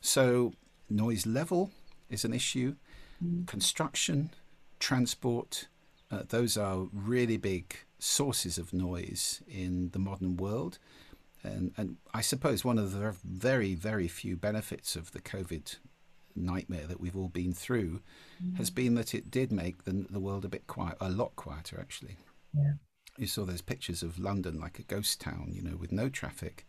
[0.01, 0.53] So
[0.89, 1.71] noise level
[2.09, 2.75] is an issue.
[3.23, 3.47] Mm.
[3.47, 4.29] Construction,
[4.79, 5.67] transport,
[6.11, 10.79] uh, those are really big sources of noise in the modern world.
[11.43, 15.77] And, and I suppose one of the very, very few benefits of the COVID
[16.35, 18.01] nightmare that we've all been through
[18.43, 18.57] mm.
[18.57, 21.77] has been that it did make the, the world a bit quiet, a lot quieter
[21.79, 22.17] actually.
[22.53, 22.73] Yeah.
[23.17, 26.65] You saw those pictures of London like a ghost town, you know, with no traffic.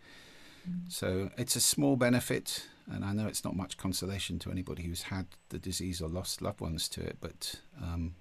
[0.68, 0.90] Mm.
[0.90, 5.02] So it's a small benefit, and I know it's not much consolation to anybody who's
[5.02, 8.14] had the disease or lost loved ones to it, but um,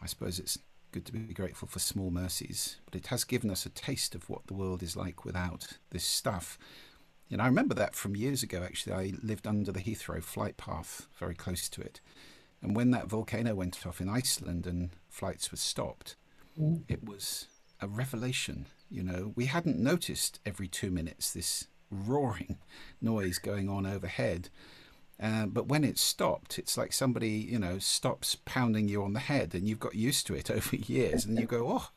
[0.00, 0.58] I suppose it's
[0.92, 2.76] good to be grateful for small mercies.
[2.84, 6.04] But it has given us a taste of what the world is like without this
[6.04, 6.58] stuff.
[7.30, 8.92] And I remember that from years ago, actually.
[8.92, 12.00] I lived under the Heathrow flight path, very close to it.
[12.62, 16.16] And when that volcano went off in Iceland and flights were stopped,
[16.58, 16.82] mm.
[16.88, 17.48] it was
[17.80, 18.66] a revelation.
[18.90, 22.58] You know, we hadn't noticed every two minutes this roaring
[23.00, 24.48] noise going on overhead.
[25.20, 29.20] Uh, but when it stopped, it's like somebody, you know, stops pounding you on the
[29.20, 31.88] head and you've got used to it over years and you go, oh,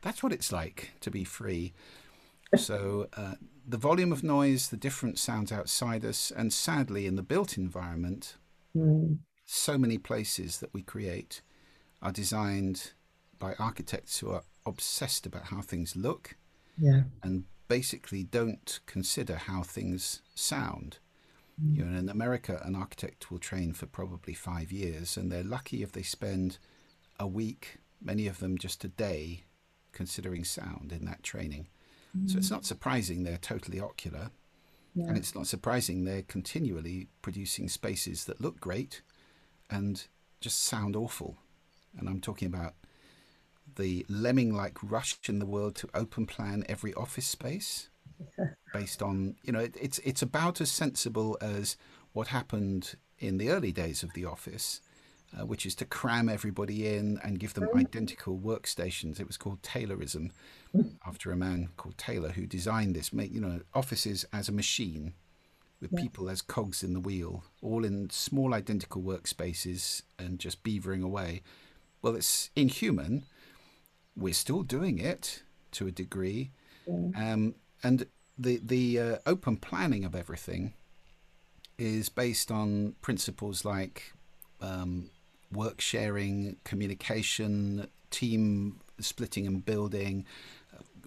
[0.00, 1.72] that's what it's like to be free.
[2.56, 3.34] So uh,
[3.66, 8.36] the volume of noise, the different sounds outside us, and sadly in the built environment,
[8.76, 9.18] mm.
[9.44, 11.40] so many places that we create
[12.02, 12.92] are designed
[13.38, 16.36] by architects who are obsessed about how things look
[16.78, 17.02] yeah.
[17.22, 20.98] and basically don't consider how things sound.
[21.62, 21.76] Mm.
[21.76, 25.82] You know, in America, an architect will train for probably five years, and they're lucky
[25.82, 26.58] if they spend
[27.18, 29.44] a week, many of them just a day,
[29.92, 31.68] considering sound in that training.
[32.16, 32.30] Mm.
[32.30, 32.52] So it's mm.
[32.52, 34.30] not surprising they're totally ocular.
[34.94, 35.06] Yeah.
[35.06, 39.00] And it's not surprising they're continually producing spaces that look great
[39.70, 40.06] and
[40.40, 41.38] just sound awful.
[41.98, 42.74] And I'm talking about
[43.76, 47.88] the lemming like rush in the world to open plan every office space
[48.72, 51.76] based on you know it, it's it's about as sensible as
[52.12, 54.80] what happened in the early days of the office
[55.38, 59.18] uh, which is to cram everybody in and give them identical workstations.
[59.18, 60.30] It was called taylorism
[61.06, 65.14] after a man called taylor who designed this make you know offices as a machine
[65.80, 66.02] with yeah.
[66.02, 71.42] people as cogs in the wheel all in small identical workspaces and just beavering away.
[72.02, 73.24] Well it's inhuman
[74.16, 76.50] we're still doing it to a degree.
[77.16, 78.06] Um, and
[78.38, 80.74] the the uh, open planning of everything
[81.78, 84.12] is based on principles like
[84.60, 85.10] um,
[85.50, 90.24] work sharing, communication, team splitting and building,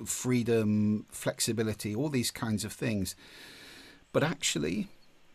[0.05, 3.15] freedom, flexibility, all these kinds of things.
[4.11, 4.87] But actually,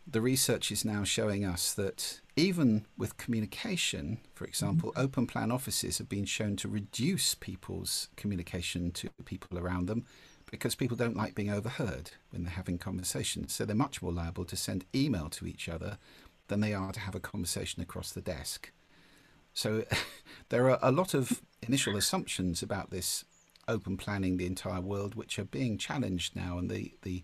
[0.05, 5.01] the research is now showing us that even with communication, for example, mm-hmm.
[5.01, 10.05] open plan offices have been shown to reduce people's communication to people around them
[10.49, 13.53] because people don't like being overheard when they're having conversations.
[13.53, 15.97] So they're much more liable to send email to each other
[16.47, 18.71] than they are to have a conversation across the desk.
[19.53, 19.85] So
[20.49, 23.25] there are a lot of initial assumptions about this
[23.67, 27.23] open planning the entire world, which are being challenged now, and the, the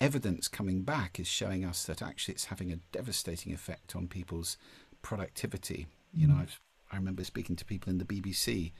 [0.00, 4.56] evidence coming back is showing us that actually it's having a devastating effect on people's
[5.02, 5.86] productivity.
[6.12, 6.42] You know, mm.
[6.42, 6.60] I've,
[6.92, 8.72] i remember speaking to people in the BBC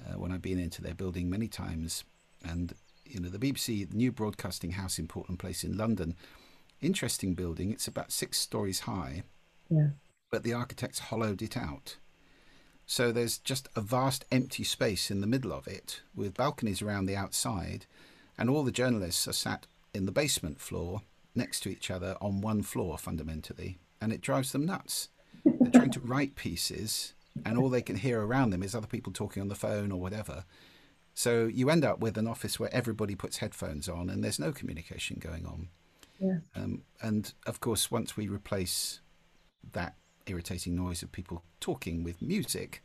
[0.00, 2.04] uh, when I've been into their building many times,
[2.44, 6.16] and you know, the BBC, the new broadcasting house in Portland Place in London,
[6.80, 7.70] interesting building.
[7.70, 9.22] It's about six stories high,
[9.68, 9.88] yeah.
[10.30, 11.96] but the architects hollowed it out.
[12.86, 17.06] So there's just a vast empty space in the middle of it with balconies around
[17.06, 17.86] the outside,
[18.36, 21.02] and all the journalists are sat in the basement floor
[21.34, 25.08] next to each other on one floor fundamentally, and it drives them nuts.
[25.44, 29.12] They're trying to write pieces, and all they can hear around them is other people
[29.12, 30.44] talking on the phone or whatever.
[31.14, 34.52] So you end up with an office where everybody puts headphones on and there's no
[34.52, 35.68] communication going on.
[36.18, 36.38] Yeah.
[36.56, 39.00] Um, and of course, once we replace
[39.72, 42.82] that irritating noise of people talking with music,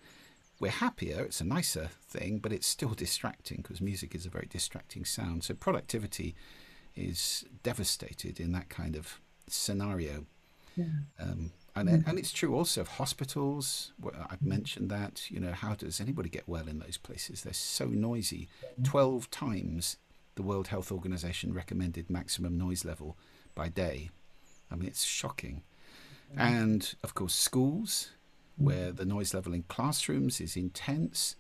[0.60, 4.48] we're happier, it's a nicer thing, but it's still distracting because music is a very
[4.50, 5.44] distracting sound.
[5.44, 6.36] So productivity
[6.98, 10.26] is devastated in that kind of scenario.
[10.76, 10.86] Yeah.
[11.20, 12.08] Um, and, mm.
[12.08, 13.94] and it's true also of hospitals.
[14.30, 15.30] I've mentioned that.
[15.30, 17.44] You know, how does anybody get well in those places?
[17.44, 18.48] They're so noisy.
[18.82, 18.86] Mm.
[18.86, 19.98] 12 times
[20.36, 23.18] the World Health Organization recommended maximum noise level
[23.54, 24.10] by day.
[24.72, 25.64] I mean, it's shocking.
[26.36, 26.40] Mm.
[26.40, 28.12] And of course, schools,
[28.58, 31.36] where the noise level in classrooms is intense.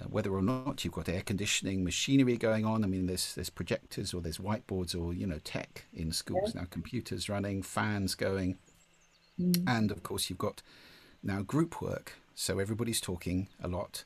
[0.00, 2.84] Uh, whether or not you've got air conditioning machinery going on.
[2.84, 6.62] I mean, there's there's projectors or there's whiteboards or you know tech in schools yeah.
[6.62, 8.56] now, computers running, fans going,
[9.38, 9.62] mm.
[9.66, 10.62] and of course you've got
[11.22, 12.14] now group work.
[12.34, 14.04] So everybody's talking a lot,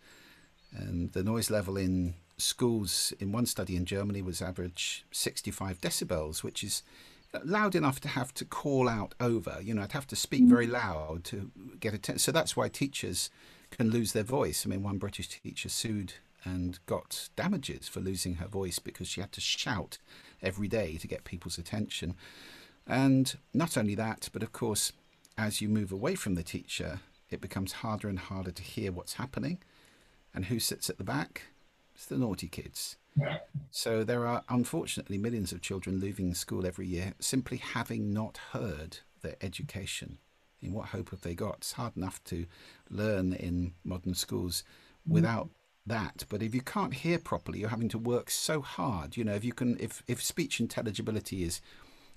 [0.73, 6.43] and the noise level in schools in one study in Germany was average 65 decibels,
[6.43, 6.83] which is
[7.45, 9.59] loud enough to have to call out over.
[9.63, 10.73] You know, I'd have to speak very mm.
[10.73, 12.19] loud to get attention.
[12.19, 13.31] So that's why teachers
[13.75, 14.65] can lose their voice.
[14.65, 19.21] I mean, one British teacher sued and got damages for losing her voice because she
[19.21, 19.99] had to shout
[20.43, 22.15] every day to get people's attention.
[22.87, 24.93] And not only that, but of course,
[25.39, 29.15] as you move away from the teacher, it becomes harder and harder to hear what's
[29.15, 29.59] happening.
[30.35, 31.43] And who sits at the back?
[31.95, 32.97] It's the naughty kids.
[33.71, 38.99] So there are unfortunately millions of children leaving school every year simply having not heard
[39.23, 40.19] their education.
[40.65, 41.57] In what hope have they got?
[41.59, 42.47] It's hard enough to
[42.91, 44.65] learn in modern schools
[45.07, 45.51] without
[45.87, 46.25] that.
[46.29, 49.17] But if you can't hear properly, you're having to work so hard.
[49.17, 51.61] You know, if you can, if if speech intelligibility is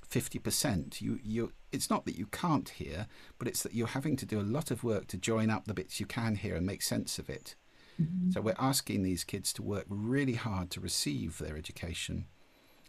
[0.01, 3.07] fifty percent, you you it's not that you can't hear,
[3.37, 5.73] but it's that you're having to do a lot of work to join up the
[5.73, 7.55] bits you can hear and make sense of it.
[8.01, 8.31] Mm-hmm.
[8.31, 12.25] So we're asking these kids to work really hard to receive their education.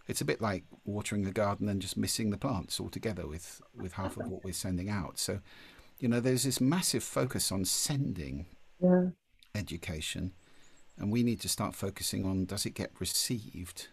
[0.08, 3.92] It's a bit like watering the garden and just missing the plants altogether with, with
[3.92, 5.18] half of what we're sending out.
[5.18, 5.40] So,
[5.98, 8.46] you know, there's this massive focus on sending
[8.80, 9.08] yeah.
[9.54, 10.32] education,
[10.96, 13.88] and we need to start focusing on does it get received?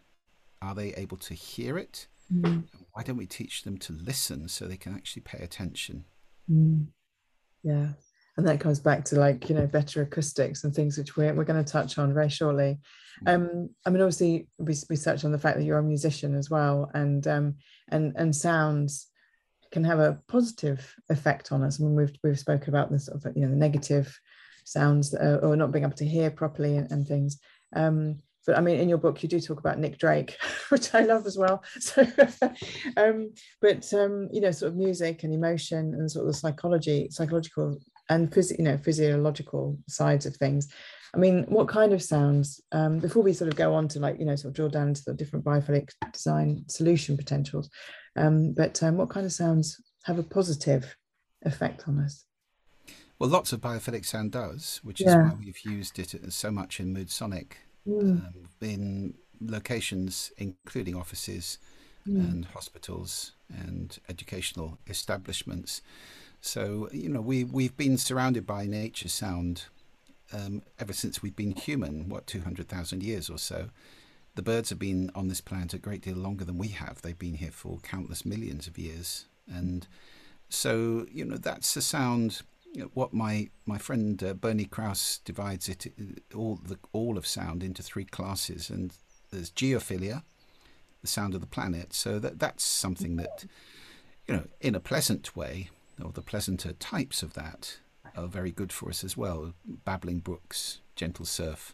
[0.61, 2.07] Are they able to hear it?
[2.33, 2.63] Mm.
[2.93, 6.05] Why don't we teach them to listen so they can actually pay attention?
[6.49, 6.87] Mm.
[7.61, 7.89] Yeah,
[8.37, 11.43] and that comes back to like you know better acoustics and things which we're, we're
[11.43, 12.77] going to touch on very shortly
[13.25, 13.33] mm.
[13.33, 16.49] um i mean obviously we, we touched on the fact that you're a musician as
[16.49, 17.55] well and um
[17.89, 19.07] and and sounds
[19.71, 23.23] can have a positive effect on us I mean, we've we've spoken about this sort
[23.25, 24.17] of you know the negative
[24.63, 27.39] sounds uh, or not being able to hear properly and, and things
[27.75, 30.37] um but I mean, in your book, you do talk about Nick Drake,
[30.69, 31.63] which I love as well.
[31.79, 32.05] So,
[32.97, 37.07] um, but um, you know, sort of music and emotion and sort of the psychology,
[37.09, 40.71] psychological and phys- you know physiological sides of things
[41.13, 44.19] i mean what kind of sounds um, before we sort of go on to like
[44.19, 47.69] you know sort of drill down into the different biophilic design solution potentials
[48.17, 50.95] um, but um, what kind of sounds have a positive
[51.43, 52.25] effect on us
[53.19, 55.23] well lots of biophilic sound does which is yeah.
[55.23, 57.53] why we've used it so much in Moodsonic
[57.87, 58.01] mm.
[58.01, 61.59] Um, in locations including offices
[62.07, 62.15] mm.
[62.17, 65.81] and hospitals and educational establishments
[66.45, 69.65] so you know we we've been surrounded by nature sound
[70.31, 72.07] um, ever since we've been human.
[72.07, 73.69] What two hundred thousand years or so.
[74.35, 77.01] The birds have been on this planet a great deal longer than we have.
[77.01, 79.87] They've been here for countless millions of years, and
[80.49, 82.41] so you know that's the sound.
[82.93, 85.87] What my my friend uh, Bernie Krause divides it
[86.35, 88.93] all the all of sound into three classes, and
[89.31, 90.23] there's geophilia,
[91.01, 91.93] the sound of the planet.
[91.93, 93.45] So that that's something that
[94.27, 95.69] you know in a pleasant way
[96.03, 97.77] or the pleasanter types of that
[98.15, 99.53] are very good for us as well.
[99.85, 101.73] Babbling brooks, gentle surf,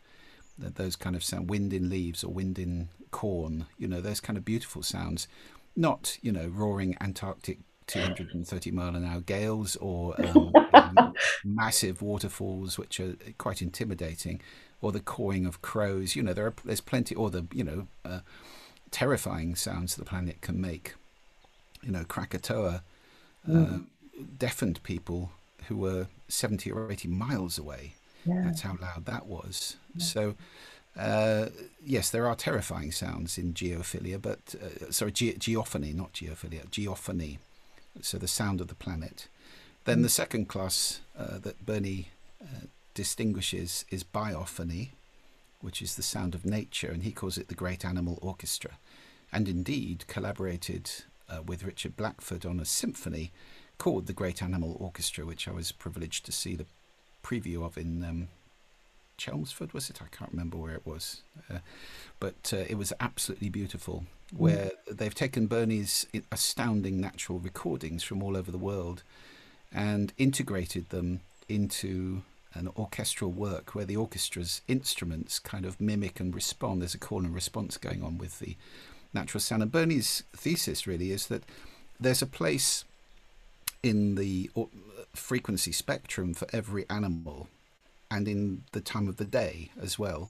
[0.57, 4.38] those kind of sound, wind in leaves or wind in corn, you know, those kind
[4.38, 5.27] of beautiful sounds.
[5.75, 10.15] Not, you know, roaring Antarctic 230 mile an hour gales or
[10.73, 14.41] um, massive waterfalls, which are quite intimidating,
[14.81, 16.15] or the cawing of crows.
[16.15, 18.19] You know, there are there's plenty, or the you know uh,
[18.91, 20.95] terrifying sounds the planet can make.
[21.81, 22.84] You know, Krakatoa.
[23.47, 23.86] Mm.
[24.21, 25.31] Deafened people
[25.67, 27.93] who were 70 or 80 miles away.
[28.25, 28.41] Yeah.
[28.45, 29.77] That's how loud that was.
[29.95, 30.03] Yeah.
[30.03, 30.36] So,
[30.97, 31.47] uh,
[31.84, 37.38] yes, there are terrifying sounds in geophilia, but uh, sorry, ge- geophony, not geophilia, geophony.
[38.01, 39.28] So the sound of the planet.
[39.86, 40.03] Then mm.
[40.03, 42.09] the second class uh, that Bernie
[42.41, 44.89] uh, distinguishes is biophony,
[45.61, 48.72] which is the sound of nature, and he calls it the Great Animal Orchestra,
[49.32, 50.91] and indeed collaborated
[51.30, 53.32] uh, with Richard Blackford on a symphony
[53.82, 56.67] called the Great Animal Orchestra, which I was privileged to see the
[57.23, 58.27] preview of in um,
[59.17, 60.03] Chelmsford, was it?
[60.03, 61.57] I can't remember where it was, uh,
[62.19, 64.05] but uh, it was absolutely beautiful.
[64.32, 64.38] Mm.
[64.38, 69.01] Where they've taken Bernie's astounding natural recordings from all over the world
[69.73, 72.21] and integrated them into
[72.53, 76.82] an orchestral work where the orchestra's instruments kind of mimic and respond.
[76.84, 78.57] There's a call and response going on with the
[79.11, 79.63] natural sound.
[79.63, 81.41] And Bernie's thesis really is that
[81.99, 82.86] there's a place
[83.84, 84.63] in the uh,
[85.13, 87.47] frequency spectrum for every animal
[88.09, 90.29] and in the time of the day as well.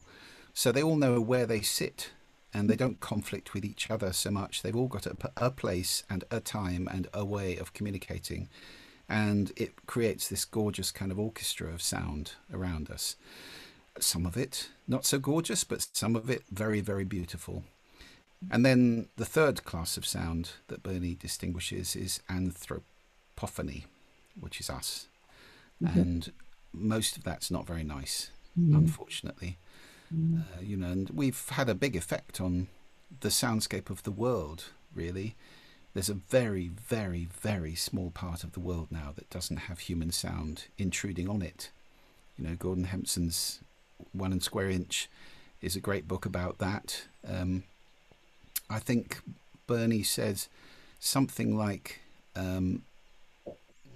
[0.53, 2.11] So they all know where they sit
[2.53, 4.61] and they don't conflict with each other so much.
[4.61, 8.49] They've all got a, a place and a time and a way of communicating.
[9.07, 13.15] And it creates this gorgeous kind of orchestra of sound around us.
[13.99, 17.63] Some of it not so gorgeous, but some of it very, very beautiful.
[18.49, 22.21] And then the third class of sound that Bernie distinguishes is
[23.41, 23.85] anthropophony,
[24.39, 25.07] which is us.
[25.83, 25.99] Mm-hmm.
[25.99, 26.31] And
[26.73, 28.75] most of that's not very nice, mm-hmm.
[28.75, 29.57] unfortunately.
[30.13, 30.41] Mm-hmm.
[30.41, 32.67] Uh, you know, and we've had a big effect on
[33.21, 34.65] the soundscape of the world,
[34.95, 35.35] really.
[35.93, 40.11] There's a very, very, very small part of the world now that doesn't have human
[40.11, 41.69] sound intruding on it.
[42.37, 43.59] You know, Gordon Hempton's
[44.13, 45.09] One and Square Inch
[45.61, 47.03] is a great book about that.
[47.27, 47.63] Um,
[48.69, 49.19] I think
[49.67, 50.47] Bernie says
[50.99, 51.99] something like,
[52.35, 52.83] um,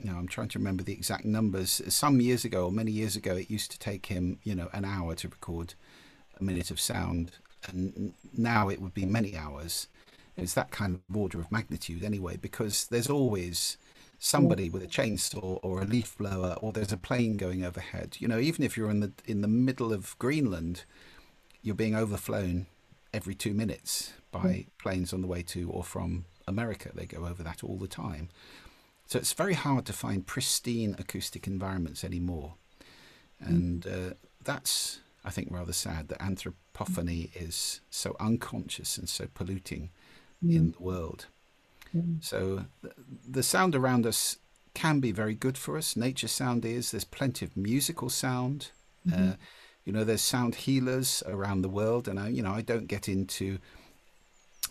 [0.05, 1.81] now I'm trying to remember the exact numbers.
[1.89, 4.85] Some years ago, or many years ago, it used to take him, you know, an
[4.85, 5.73] hour to record
[6.39, 7.31] a minute of sound,
[7.67, 9.87] and now it would be many hours.
[10.37, 13.77] It's that kind of order of magnitude, anyway, because there's always
[14.19, 18.17] somebody with a chainsaw or a leaf blower, or there's a plane going overhead.
[18.19, 20.83] You know, even if you're in the in the middle of Greenland,
[21.61, 22.67] you're being overflown
[23.13, 24.65] every two minutes by mm.
[24.77, 26.91] planes on the way to or from America.
[26.93, 28.29] They go over that all the time.
[29.05, 32.55] So it's very hard to find pristine acoustic environments anymore.
[33.43, 33.47] Mm.
[33.47, 37.41] And uh, that's, I think, rather sad that anthropophony mm.
[37.41, 39.89] is so unconscious and so polluting
[40.47, 41.25] in the world.
[42.21, 42.65] So
[43.27, 44.37] the sound around us
[44.73, 45.95] can be very good for us.
[45.95, 46.91] Nature sound is.
[46.91, 48.71] There's plenty of musical sound.
[49.07, 49.29] Mm-hmm.
[49.29, 49.33] Uh,
[49.85, 53.07] you know, there's sound healers around the world, and I, you know, I don't get
[53.07, 53.59] into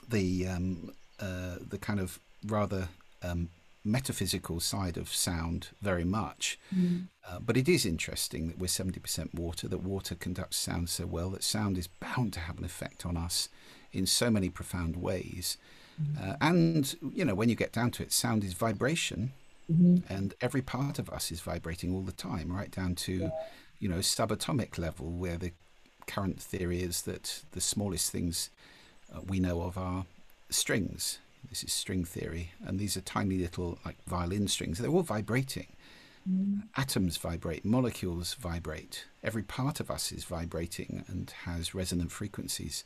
[0.09, 2.89] the um, uh, the kind of rather
[3.23, 3.49] um,
[3.85, 6.59] metaphysical side of sound very much.
[6.75, 7.09] Mm.
[7.29, 11.31] Uh, but it is interesting that we're 70% water, that water conducts sound so well,
[11.31, 13.49] that sound is bound to have an effect on us
[13.93, 15.59] in so many profound ways.
[16.01, 16.31] Mm.
[16.31, 19.33] Uh, and, you know, when you get down to it, sound is vibration.
[19.71, 20.13] Mm-hmm.
[20.13, 23.31] And every part of us is vibrating all the time, right down to
[23.79, 25.53] you know, subatomic level, where the
[26.07, 28.49] current theory is that the smallest things
[29.15, 30.07] uh, we know of are
[30.49, 31.19] strings.
[31.55, 34.79] This is string theory, and these are tiny little like violin strings.
[34.79, 35.69] They're all vibrating.
[36.29, 36.63] Mm.
[36.77, 39.05] Atoms vibrate, molecules vibrate.
[39.23, 42.83] Every part of us is vibrating and has resonant frequencies.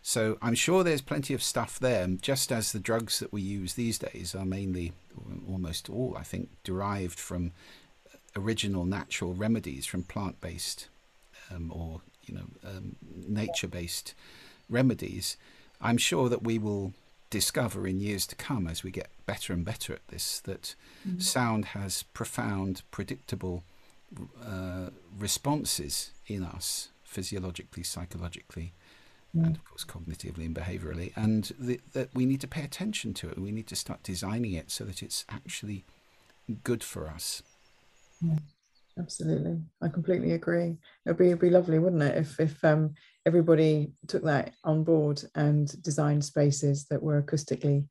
[0.00, 3.74] So I'm sure there's plenty of stuff there, just as the drugs that we use
[3.74, 4.94] these days are mainly,
[5.46, 7.52] almost all, I think, derived from
[8.34, 10.88] original natural remedies from plant-based
[11.50, 14.14] um, or you know um, nature-based
[14.70, 15.36] remedies,
[15.78, 16.94] I'm sure that we will
[17.30, 20.74] discover in years to come as we get better and better at this that
[21.06, 21.18] mm-hmm.
[21.18, 23.64] sound has profound, predictable
[24.42, 28.72] uh, responses in us physiologically, psychologically,
[29.36, 29.44] mm.
[29.44, 33.28] and of course cognitively and behaviorally, and the, that we need to pay attention to
[33.28, 33.38] it.
[33.38, 35.84] We need to start designing it so that it's actually
[36.64, 37.42] good for us.
[38.20, 38.38] Yeah,
[38.98, 39.58] absolutely.
[39.82, 40.76] I completely agree.
[41.06, 42.94] It'd be, it'd be lovely, wouldn't it, if if um,
[43.28, 47.86] everybody took that on board and designed spaces that were acoustically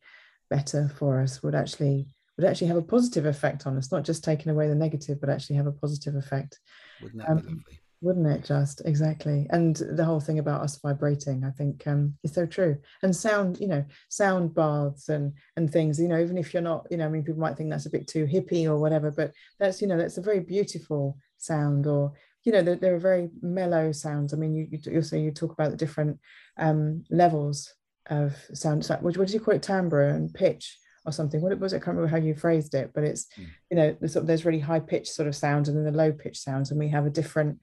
[0.49, 2.07] better for us would actually
[2.37, 5.29] would actually have a positive effect on us, not just taking away the negative, but
[5.29, 6.59] actually have a positive effect.
[7.01, 7.81] Wouldn't that um, be lovely?
[8.01, 12.31] wouldn't it just exactly and the whole thing about us vibrating i think um, is
[12.31, 16.53] so true and sound you know sound baths and and things you know even if
[16.53, 18.77] you're not you know i mean people might think that's a bit too hippie or
[18.77, 22.13] whatever but that's you know that's a very beautiful sound or
[22.47, 25.51] you know there, there are very mellow sounds i mean you, you also you talk
[25.51, 26.17] about the different
[26.57, 27.73] um, levels
[28.09, 30.77] of sound what, what did you call it timbre and pitch
[31.07, 31.41] or something.
[31.41, 33.47] What it was, I can't remember how you phrased it, but it's, mm.
[33.71, 36.43] you know, there's, there's really high pitched sort of sounds and then the low pitched
[36.43, 37.59] sounds, and we have a different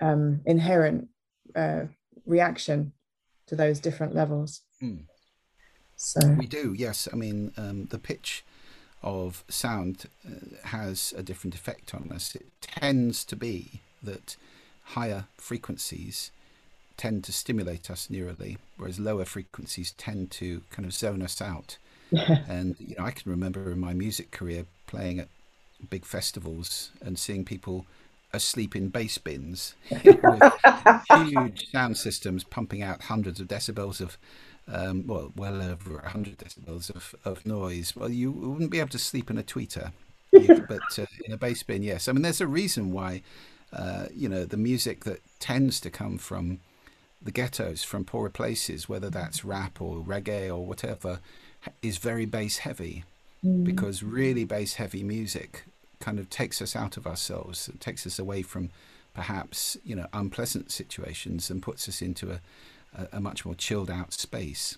[0.00, 1.08] um, inherent
[1.54, 1.82] uh,
[2.26, 2.92] reaction
[3.46, 4.62] to those different levels.
[4.82, 5.04] Mm.
[5.94, 7.08] So we do, yes.
[7.10, 8.44] I mean, um, the pitch
[9.00, 12.34] of sound uh, has a different effect on us.
[12.34, 14.36] It tends to be that
[14.94, 16.30] higher frequencies
[16.96, 21.78] tend to stimulate us neurally, whereas lower frequencies tend to kind of zone us out.
[22.10, 22.44] Yeah.
[22.48, 25.28] And you know, I can remember in my music career playing at
[25.90, 27.84] big festivals and seeing people
[28.32, 30.52] asleep in bass bins with
[31.10, 34.16] huge sound systems pumping out hundreds of decibels of
[34.68, 37.94] um, well, well over 100 decibels of, of noise.
[37.94, 39.92] Well, you wouldn't be able to sleep in a tweeter,
[40.32, 42.08] but uh, in a bass bin, yes.
[42.08, 43.22] I mean, there's a reason why
[43.72, 46.60] Uh, you know, the music that tends to come from
[47.20, 51.20] the ghettos, from poorer places, whether that's rap or reggae or whatever,
[51.82, 53.04] is very bass heavy.
[53.44, 53.64] Mm.
[53.64, 55.64] Because really bass heavy music
[56.00, 58.70] kind of takes us out of ourselves, it takes us away from
[59.14, 62.40] perhaps you know unpleasant situations and puts us into a,
[62.96, 64.76] a, a much more chilled out space.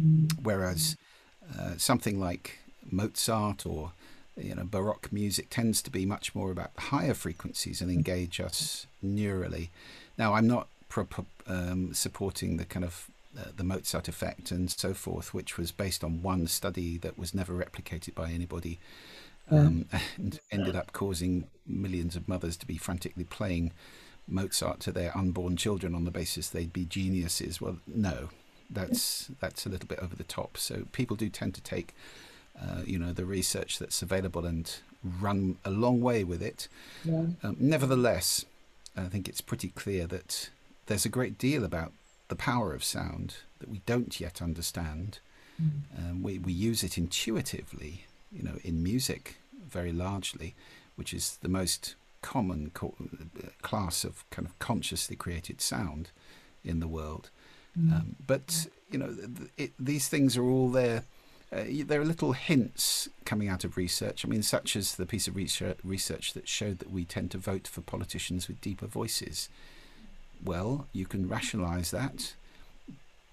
[0.00, 0.32] Mm.
[0.42, 0.96] Whereas
[1.58, 2.58] uh, something like
[2.90, 3.92] Mozart or
[4.36, 8.86] you know Baroque music tends to be much more about higher frequencies and engage us
[9.04, 9.68] neurally.
[10.18, 10.68] Now, I'm not
[11.46, 13.08] um, supporting the kind of
[13.38, 17.34] uh, the Mozart effect and so forth, which was based on one study that was
[17.34, 18.78] never replicated by anybody
[19.50, 23.72] um, and ended up causing millions of mothers to be frantically playing
[24.28, 27.60] Mozart to their unborn children on the basis they'd be geniuses.
[27.60, 28.30] Well, no,
[28.70, 30.56] that's that's a little bit over the top.
[30.56, 31.94] So people do tend to take,
[32.60, 34.78] uh, you know, the research that's available and
[35.20, 36.68] run a long way with it.
[37.04, 37.26] Yeah.
[37.42, 38.44] Um, nevertheless,
[38.96, 40.50] I think it's pretty clear that
[40.86, 41.92] there's a great deal about
[42.28, 45.18] the power of sound that we don't yet understand.
[45.60, 45.70] Mm.
[45.98, 49.36] Um, we we use it intuitively, you know, in music
[49.68, 50.54] very largely,
[50.96, 52.94] which is the most common co-
[53.62, 56.10] class of kind of consciously created sound
[56.64, 57.30] in the world.
[57.78, 57.92] Mm.
[57.92, 59.14] Um, but you know,
[59.56, 61.04] it, these things are all there.
[61.52, 64.24] Uh, there are little hints coming out of research.
[64.24, 67.38] I mean, such as the piece of research, research that showed that we tend to
[67.38, 69.48] vote for politicians with deeper voices.
[70.44, 72.34] Well, you can rationalise that.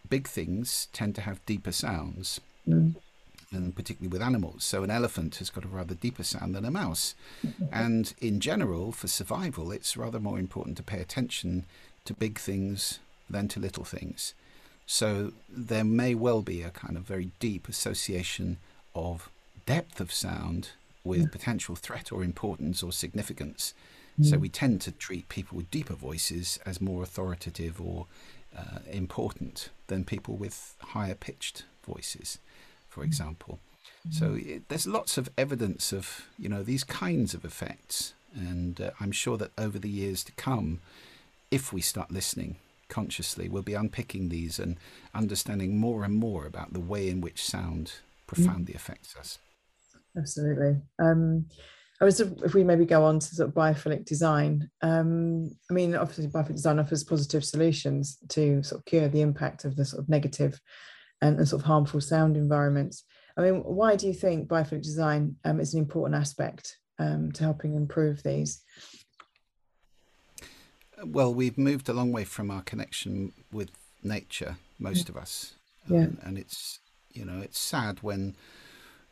[0.09, 2.41] Big things tend to have deeper sounds.
[2.67, 2.95] Mm
[3.51, 4.63] and particularly with animals.
[4.63, 7.15] So an elephant has got a rather deeper sound than a mouse.
[7.71, 11.65] and in general, for survival, it's rather more important to pay attention
[12.05, 12.99] to big things
[13.29, 14.33] than to little things.
[14.91, 18.57] So there may well be a kind of very deep association
[18.93, 19.29] of
[19.65, 20.71] depth of sound
[21.05, 21.27] with yeah.
[21.31, 23.73] potential threat or importance or significance.
[24.19, 24.25] Mm.
[24.25, 28.07] So we tend to treat people with deeper voices as more authoritative or
[28.57, 32.39] uh, important than people with higher pitched voices
[32.89, 33.59] for example.
[34.09, 38.91] So it, there's lots of evidence of you know these kinds of effects, and uh,
[38.99, 40.81] I'm sure that over the years to come,
[41.49, 42.57] if we start listening
[42.91, 44.77] consciously, we'll be unpicking these and
[45.15, 47.93] understanding more and more about the way in which sound
[48.27, 48.75] profoundly mm.
[48.75, 49.39] affects us.
[50.15, 50.75] Absolutely.
[50.99, 51.45] Um,
[52.01, 54.69] I was, if we maybe go on to sort of biophilic design.
[54.81, 59.65] Um, I mean, obviously, biophilic design offers positive solutions to sort of cure the impact
[59.65, 60.59] of the sort of negative
[61.21, 63.03] and, and sort of harmful sound environments.
[63.37, 67.43] I mean, why do you think biophilic design um, is an important aspect um, to
[67.43, 68.63] helping improve these?
[71.03, 73.71] Well, we've moved a long way from our connection with
[74.03, 75.11] nature, most yeah.
[75.11, 75.53] of us.
[75.89, 76.07] Um, yeah.
[76.23, 76.79] And it's,
[77.11, 78.35] you know, it's sad when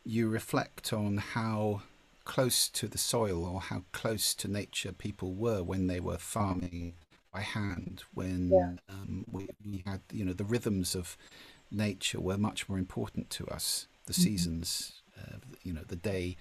[0.04, 1.82] you reflect on how
[2.24, 6.94] close to the soil or how close to nature people were when they were farming
[7.32, 8.72] by hand, when yeah.
[8.88, 11.16] um, we, we had, you know, the rhythms of
[11.70, 14.22] nature were much more important to us the mm-hmm.
[14.22, 16.36] seasons, uh, you know, the day,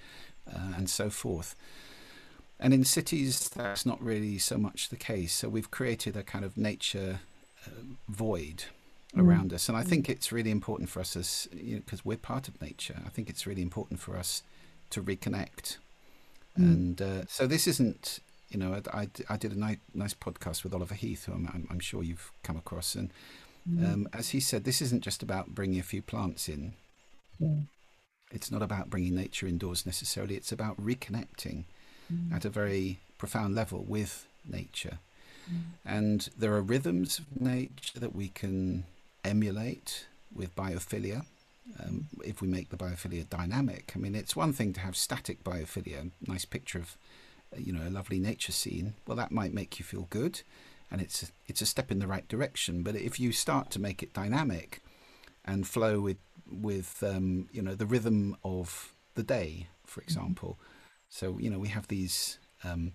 [0.51, 1.55] uh, and so forth.
[2.59, 5.33] And in cities, that's not really so much the case.
[5.33, 7.21] So we've created a kind of nature
[7.65, 7.69] uh,
[8.09, 8.65] void
[9.15, 9.21] mm.
[9.25, 9.69] around us.
[9.69, 12.61] And I think it's really important for us as, because you know, we're part of
[12.61, 14.43] nature, I think it's really important for us
[14.89, 15.77] to reconnect.
[16.57, 16.63] Mm.
[16.63, 20.63] And uh, so this isn't, you know, I, I, I did a nice, nice podcast
[20.63, 22.95] with Oliver Heath, who I'm, I'm sure you've come across.
[22.95, 23.11] And
[23.69, 23.93] Mm.
[23.93, 26.73] Um, as he said, this isn't just about bringing a few plants in.
[27.41, 27.67] Mm.
[28.31, 30.35] It's not about bringing nature indoors necessarily.
[30.35, 31.65] It's about reconnecting
[32.11, 32.33] mm.
[32.33, 34.99] at a very profound level with nature.
[35.49, 35.61] Mm.
[35.85, 38.85] And there are rhythms of nature that we can
[39.23, 41.25] emulate with biophilia.
[41.83, 45.43] Um, if we make the biophilia dynamic, I mean, it's one thing to have static
[45.43, 46.97] biophilia, a nice picture of,
[47.55, 48.95] you know, a lovely nature scene.
[49.05, 50.41] Well, that might make you feel good
[50.91, 52.83] and it's it's a step in the right direction.
[52.83, 54.81] But if you start to make it dynamic
[55.45, 56.17] and flow with
[56.51, 60.11] with um, you know the rhythm of the day, for mm-hmm.
[61.09, 62.93] So you know we have these um,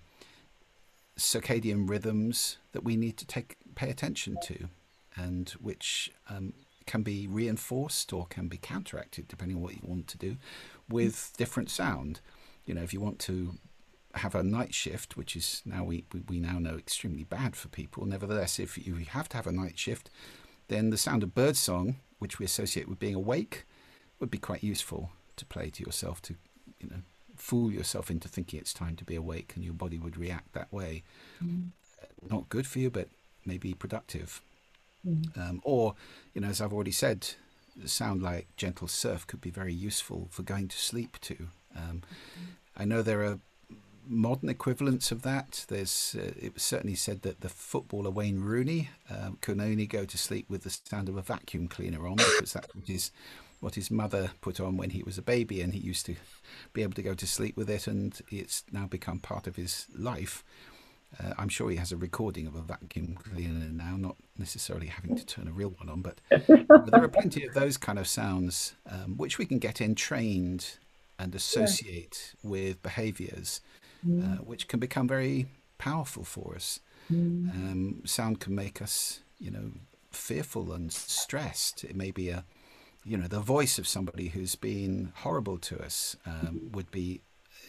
[1.19, 4.69] circadian rhythms that we need to take pay attention to,
[5.17, 6.53] and which um,
[6.87, 10.37] can be reinforced or can be counteracted depending on what you want to do
[10.89, 12.21] with different sound.
[12.67, 13.55] You know, if you want to
[14.15, 18.07] have a night shift, which is now we, we now know extremely bad for people.
[18.07, 20.09] Nevertheless, if you have to have a night shift,
[20.69, 23.65] then the sound of birdsong, which we associate with being awake,
[24.21, 26.37] would be quite useful to play to yourself to,
[26.79, 27.03] you know,
[27.37, 30.72] fool yourself into thinking it's time to be awake, and your body would react that
[30.72, 31.03] way.
[31.43, 31.70] Mm.
[32.30, 33.09] Not good for you, but
[33.45, 34.41] maybe productive.
[35.07, 35.37] Mm.
[35.39, 35.95] Um, or,
[36.32, 37.28] you know, as I've already said,
[37.85, 41.49] sound like gentle surf could be very useful for going to sleep too.
[41.76, 42.45] Um, mm.
[42.76, 43.39] I know there are
[44.07, 45.64] modern equivalents of that.
[45.68, 50.05] There's uh, it was certainly said that the footballer Wayne Rooney um, can only go
[50.05, 52.57] to sleep with the sound of a vacuum cleaner on because
[52.87, 53.11] his
[53.61, 56.17] what his mother put on when he was a baby, and he used to
[56.73, 59.87] be able to go to sleep with it, and it's now become part of his
[59.97, 60.45] life.
[61.19, 65.17] Uh, I'm sure he has a recording of a vacuum cleaner now, not necessarily having
[65.17, 68.09] to turn a real one on, but, but there are plenty of those kind of
[68.09, 70.79] sounds um, which we can get entrained
[71.19, 72.51] and associate yeah.
[72.51, 73.61] with behaviors
[74.07, 74.23] mm.
[74.23, 75.47] uh, which can become very
[75.79, 76.81] powerful for us.
[77.13, 77.55] Mm.
[77.55, 79.73] Um, sound can make us, you know,
[80.11, 81.85] fearful and stressed.
[81.85, 82.45] It may be a,
[83.05, 87.21] you know, the voice of somebody who's been horrible to us um, would be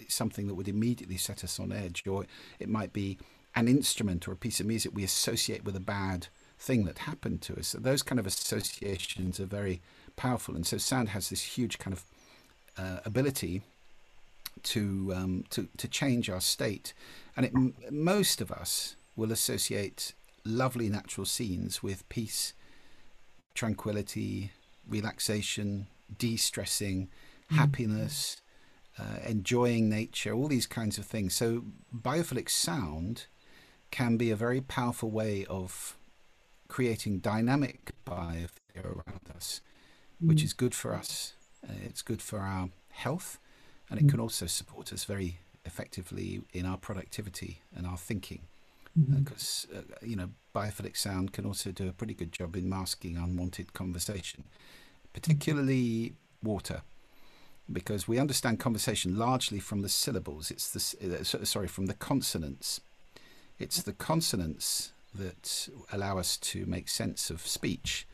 [0.08, 2.26] something that would immediately set us on edge, or
[2.60, 3.18] it might be
[3.56, 6.28] an instrument or a piece of music we associate with a bad
[6.60, 7.68] thing that happened to us.
[7.68, 9.82] So those kind of associations are very
[10.16, 12.04] powerful, and so sound has this huge kind of
[12.78, 13.62] uh, ability
[14.64, 16.94] to, um, to to change our state,
[17.36, 20.14] and it, most of us will associate
[20.46, 22.54] lovely natural scenes with peace,
[23.54, 24.52] tranquility,
[24.88, 27.10] relaxation, de-stressing,
[27.52, 27.56] mm.
[27.56, 28.42] happiness,
[28.98, 31.34] uh, enjoying nature, all these kinds of things.
[31.34, 31.64] So
[31.94, 33.26] biophilic sound
[33.92, 35.98] can be a very powerful way of
[36.68, 39.62] creating dynamic biosphere around us,
[40.24, 40.28] mm.
[40.28, 41.34] which is good for us.
[41.68, 43.40] Uh, it's good for our health,
[43.90, 44.12] and it mm.
[44.12, 48.42] can also support us very effectively in our productivity and our thinking.
[48.98, 49.78] Because mm-hmm.
[49.78, 53.18] uh, uh, you know, biophilic sound can also do a pretty good job in masking
[53.18, 54.46] unwanted conversation,
[55.14, 56.82] particularly water
[57.72, 60.52] because we understand conversation largely from the syllables.
[60.52, 62.82] It's the uh, sorry from the consonants.
[63.58, 68.06] It's the consonants that allow us to make sense of speech.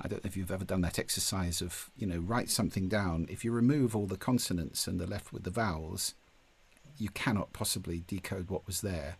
[0.00, 3.26] I don't know if you've ever done that exercise of, you know, write something down.
[3.30, 6.14] If you remove all the consonants and are left with the vowels,
[6.96, 9.16] you cannot possibly decode what was there.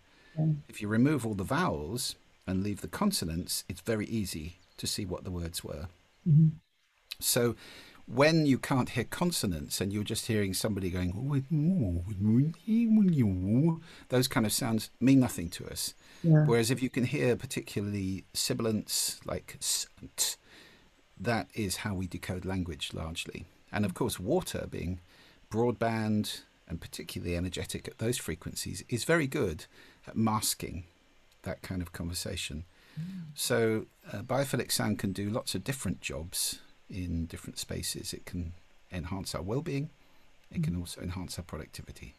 [0.69, 2.17] If you remove all the vowels
[2.47, 5.87] and leave the consonants, it's very easy to see what the words were.
[6.29, 6.49] Mm-hmm.
[7.21, 7.55] So
[8.07, 11.13] when you can't hear consonants and you're just hearing somebody going,
[14.09, 15.95] those kind of sounds mean nothing to us.
[16.23, 16.45] Yeah.
[16.45, 19.59] Whereas if you can hear particularly sibilants like
[21.19, 23.47] that is how we decode language largely.
[23.73, 25.01] And of course, water being
[25.51, 29.67] broadband and particularly energetic at those frequencies is very good
[30.07, 30.85] at masking
[31.45, 32.65] that kind of conversation.
[33.01, 33.23] Mm.
[33.35, 38.13] So, uh, biophilic sound can do lots of different jobs in different spaces.
[38.13, 38.53] It can
[38.93, 39.91] enhance our well-being.
[40.51, 40.81] It can mm.
[40.81, 42.15] also enhance our productivity.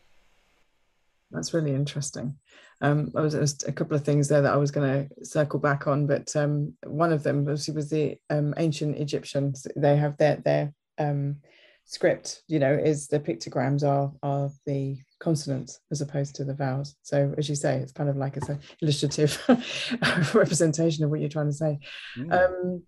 [1.32, 2.38] That's really interesting.
[2.82, 5.88] Um, I was a couple of things there that I was going to circle back
[5.88, 9.68] on, but um, one of them obviously was the um, ancient Egyptians.
[9.76, 11.38] They have their their um,
[11.86, 12.44] script.
[12.48, 16.96] You know, is the pictograms are are the consonants as opposed to the vowels.
[17.04, 19.42] So as you say, it's kind of like it's an illustrative
[20.34, 21.80] representation of what you're trying to say.
[22.18, 22.34] Mm.
[22.34, 22.84] Um,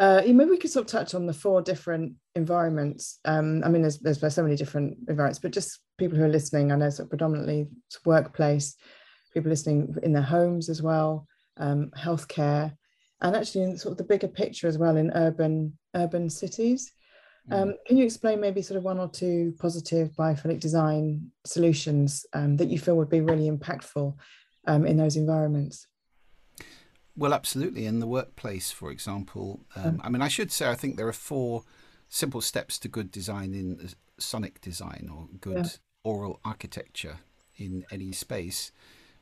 [0.00, 3.18] uh, maybe we could sort of touch on the four different environments.
[3.24, 6.70] Um, I mean, there's, there's so many different environments, but just people who are listening,
[6.70, 7.66] I know sort of predominantly
[8.04, 8.76] workplace,
[9.34, 11.26] people listening in their homes as well,
[11.56, 12.72] um, healthcare,
[13.20, 16.92] and actually in sort of the bigger picture as well in urban urban cities.
[17.50, 17.62] Mm.
[17.62, 22.56] Um, can you explain maybe sort of one or two positive biophilic design solutions um,
[22.56, 24.14] that you feel would be really impactful
[24.66, 25.86] um, in those environments?
[27.16, 27.86] Well, absolutely.
[27.86, 31.12] In the workplace, for example, um, I mean, I should say, I think there are
[31.12, 31.64] four
[32.08, 35.70] simple steps to good design in sonic design or good yeah.
[36.04, 37.18] aural architecture
[37.56, 38.70] in any space,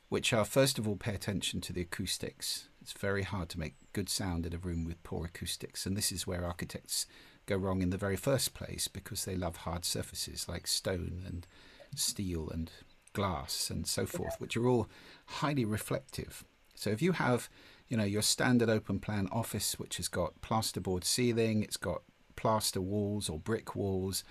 [0.09, 2.69] which are first of all, pay attention to the acoustics.
[2.81, 6.11] It's very hard to make good sound in a room with poor acoustics, and this
[6.11, 7.07] is where architects
[7.47, 11.47] go wrong in the very first place because they love hard surfaces like stone and
[11.95, 12.71] steel and
[13.13, 14.87] glass and so forth, which are all
[15.25, 16.43] highly reflective.
[16.75, 17.49] So if you have
[17.87, 22.01] you know your standard open plan office which has got plasterboard ceiling it's got
[22.35, 24.23] plaster walls or brick walls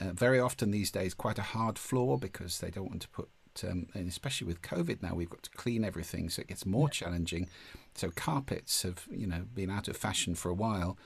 [0.00, 3.28] uh, very often these days quite a hard floor because they don't want to put
[3.68, 6.88] um, and especially with covid now we've got to clean everything so it gets more
[6.88, 7.48] challenging.
[7.94, 10.96] So carpets have you know been out of fashion for a while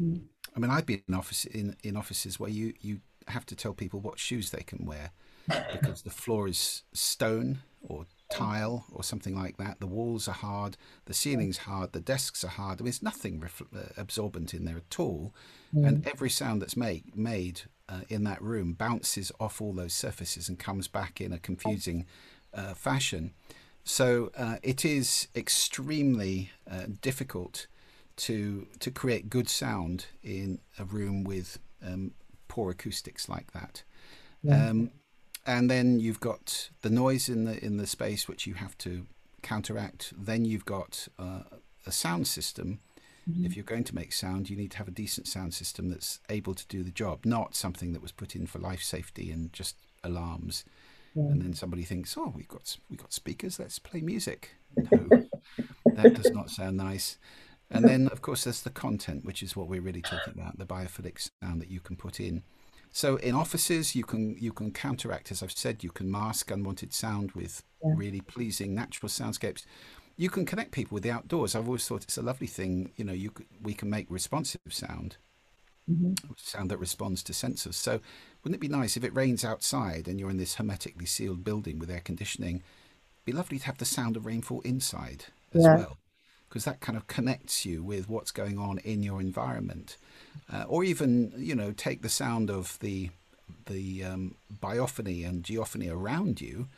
[0.00, 0.20] mm.
[0.56, 3.74] i mean i've been in office in, in offices where you you have to tell
[3.74, 5.12] people what shoes they can wear
[5.72, 9.80] because the floor is stone or tile or something like that.
[9.80, 10.76] The walls are hard,
[11.06, 12.80] the ceiling's hard, the desks are hard.
[12.80, 13.42] I mean, there's nothing
[13.74, 15.34] uh, absorbent in there at all.
[15.74, 15.86] Mm.
[15.86, 20.48] And every sound that's made, made uh, in that room bounces off all those surfaces
[20.48, 22.06] and comes back in a confusing
[22.54, 23.32] uh, fashion.
[23.82, 27.66] So uh, it is extremely uh, difficult
[28.20, 32.12] to to create good sound in a room with um,
[32.48, 33.82] poor acoustics like that.
[34.42, 34.68] Yeah.
[34.68, 34.90] Um,
[35.46, 39.06] and then you've got the noise in the in the space which you have to
[39.42, 40.12] counteract.
[40.16, 41.42] Then you've got uh,
[41.86, 42.80] a sound system.
[43.28, 43.46] Mm-hmm.
[43.46, 46.20] If you're going to make sound, you need to have a decent sound system that's
[46.28, 49.52] able to do the job, not something that was put in for life safety and
[49.52, 50.64] just alarms.
[51.14, 51.24] Yeah.
[51.24, 53.58] And then somebody thinks, "Oh, we've got we've got speakers.
[53.58, 55.08] Let's play music." No,
[55.96, 57.18] that does not sound nice.
[57.70, 60.66] And then, of course, there's the content, which is what we're really talking about, the
[60.66, 62.42] biophilic sound that you can put in.
[62.90, 66.92] So in offices, you can you can counteract, as I've said, you can mask unwanted
[66.92, 67.92] sound with yeah.
[67.94, 69.64] really pleasing natural soundscapes.
[70.16, 71.54] You can connect people with the outdoors.
[71.54, 72.90] I've always thought it's a lovely thing.
[72.96, 75.18] You know, you we can make responsive sound,
[75.88, 76.14] mm-hmm.
[76.36, 77.74] sound that responds to sensors.
[77.74, 78.00] So
[78.42, 81.78] wouldn't it be nice if it rains outside and you're in this hermetically sealed building
[81.78, 82.56] with air conditioning?
[82.56, 85.76] It'd be lovely to have the sound of rainfall inside as yeah.
[85.76, 85.99] well
[86.50, 89.96] because that kind of connects you with what's going on in your environment.
[90.52, 93.10] Uh, or even, you know, take the sound of the
[93.66, 96.68] the um, biophony and geophony around you,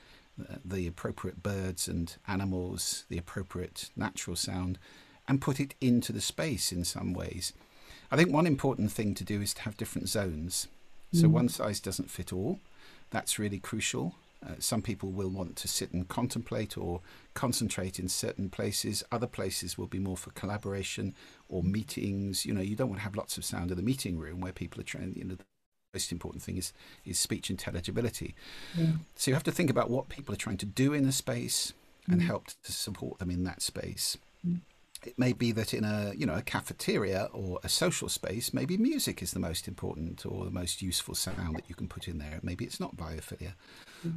[0.40, 4.78] uh, the appropriate birds and animals, the appropriate natural sound,
[5.26, 7.52] and put it into the space in some ways.
[8.10, 10.68] I think one important thing to do is to have different zones.
[11.12, 11.32] So mm.
[11.32, 12.58] one size doesn't fit all.
[13.10, 14.14] That's really crucial.
[14.44, 17.00] Uh, some people will want to sit and contemplate or
[17.34, 19.04] concentrate in certain places.
[19.12, 21.14] Other places will be more for collaboration
[21.48, 22.44] or meetings.
[22.44, 24.52] You know, you don't want to have lots of sound in the meeting room where
[24.52, 25.14] people are trying.
[25.16, 25.44] You know, the
[25.94, 26.72] most important thing is
[27.04, 28.34] is speech intelligibility.
[28.76, 28.92] Yeah.
[29.14, 31.72] So you have to think about what people are trying to do in a space
[32.08, 32.26] and mm.
[32.26, 34.18] help to support them in that space.
[34.46, 34.60] Mm.
[35.04, 38.76] It may be that in a you know a cafeteria or a social space, maybe
[38.76, 42.18] music is the most important or the most useful sound that you can put in
[42.18, 42.40] there.
[42.42, 43.54] Maybe it's not biophilia.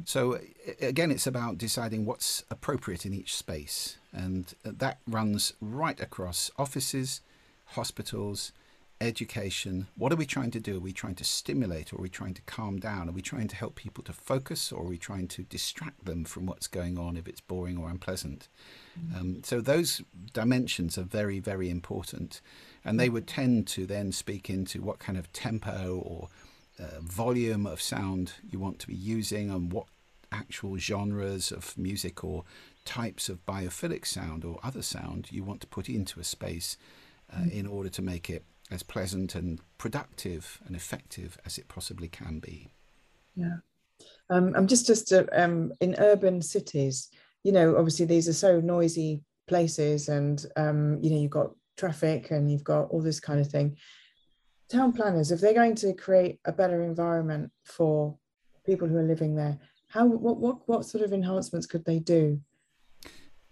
[0.04, 0.40] So
[0.80, 7.20] again, it's about deciding what's appropriate in each space, and that runs right across offices,
[7.66, 8.52] hospitals,
[9.00, 9.88] education.
[9.96, 10.76] What are we trying to do?
[10.76, 13.08] Are we trying to stimulate or are we trying to calm down?
[13.08, 16.24] Are we trying to help people to focus or are we trying to distract them
[16.24, 18.48] from what's going on if it's boring or unpleasant?
[18.98, 19.20] Mm.
[19.20, 22.40] Um, so those dimensions are very, very important.
[22.84, 26.28] And they would tend to then speak into what kind of tempo or
[26.78, 29.86] uh, volume of sound you want to be using and what
[30.32, 32.44] actual genres of music or
[32.84, 36.76] types of biophilic sound or other sound you want to put into a space
[37.32, 37.52] uh, mm.
[37.52, 42.38] in order to make it as pleasant and productive and effective as it possibly can
[42.38, 42.68] be.
[43.34, 43.56] Yeah.
[44.30, 47.08] Um, I'm just just uh, um, in urban cities.
[47.44, 52.30] You know, obviously these are so noisy places, and um, you know you've got traffic
[52.30, 53.76] and you've got all this kind of thing.
[54.68, 58.18] Town planners, if they're going to create a better environment for
[58.64, 59.58] people who are living there,
[59.88, 62.40] how what what what sort of enhancements could they do?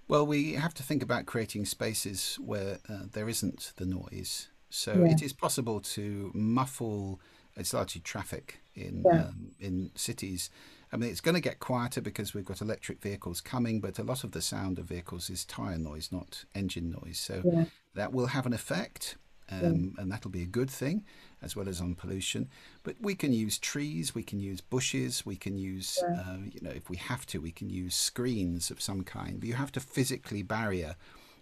[0.09, 4.93] Well, we have to think about creating spaces where uh, there isn't the noise so
[4.93, 5.13] yeah.
[5.13, 7.21] it is possible to muffle.
[7.57, 9.27] It's largely traffic in yeah.
[9.27, 10.51] um, in cities.
[10.93, 14.03] I mean, it's going to get quieter because we've got electric vehicles coming, but a
[14.03, 17.19] lot of the sound of vehicles is tyre noise, not engine noise.
[17.19, 17.65] So yeah.
[17.95, 19.17] that will have an effect,
[19.51, 21.05] um, and that'll be a good thing,
[21.43, 22.49] as well as on pollution.
[22.83, 26.71] But we can use trees, we can use bushes, we can use, uh, you know,
[26.71, 29.41] if we have to, we can use screens of some kind.
[29.41, 30.97] But you have to physically barrier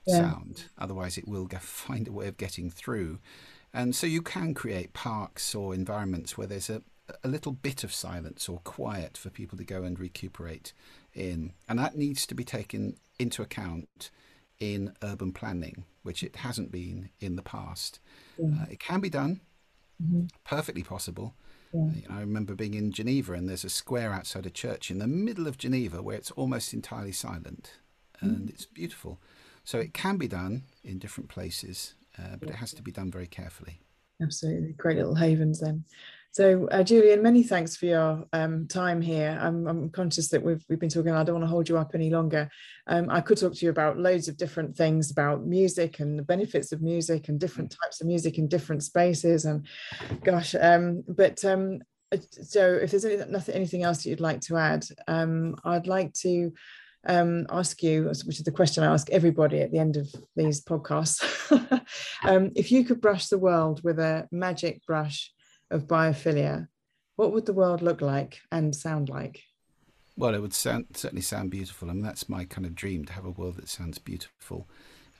[0.06, 0.16] yeah.
[0.16, 0.64] sound.
[0.78, 3.18] Otherwise, it will find a way of getting through.
[3.74, 6.82] And so you can create parks or environments where there's a,
[7.24, 10.72] a little bit of silence or quiet for people to go and recuperate
[11.14, 11.52] in.
[11.68, 14.10] And that needs to be taken into account
[14.62, 17.98] in urban planning, which it hasn't been in the past.
[18.38, 18.62] Yeah.
[18.62, 19.40] Uh, it can be done,
[20.00, 20.26] mm-hmm.
[20.44, 21.34] perfectly possible.
[21.72, 21.90] Yeah.
[22.08, 25.48] I remember being in Geneva, and there's a square outside a church in the middle
[25.48, 27.72] of Geneva where it's almost entirely silent,
[28.20, 28.48] and mm-hmm.
[28.50, 29.18] it's beautiful.
[29.64, 33.10] So it can be done in different places, uh, but it has to be done
[33.10, 33.80] very carefully.
[34.22, 34.74] Absolutely.
[34.74, 35.84] Great little havens then.
[36.32, 39.38] So, uh, Julian, many thanks for your um, time here.
[39.38, 41.94] I'm, I'm, conscious that we've, we've been talking, I don't want to hold you up
[41.94, 42.48] any longer.
[42.86, 46.22] Um, I could talk to you about loads of different things about music and the
[46.22, 47.82] benefits of music and different mm.
[47.82, 49.44] types of music in different spaces.
[49.44, 49.66] And
[50.24, 51.80] gosh, um, but um,
[52.10, 55.86] uh, so if there's any, nothing, anything else that you'd like to add, um, I'd
[55.86, 56.50] like to
[57.06, 60.64] um, ask you, which is the question I ask everybody at the end of these
[60.64, 61.20] podcasts,
[62.24, 65.30] um, if you could brush the world with a magic brush
[65.72, 66.68] of biophilia,
[67.16, 69.42] what would the world look like and sound like?
[70.16, 71.88] Well, it would sound, certainly sound beautiful.
[71.88, 74.68] I mean, that's my kind of dream to have a world that sounds beautiful.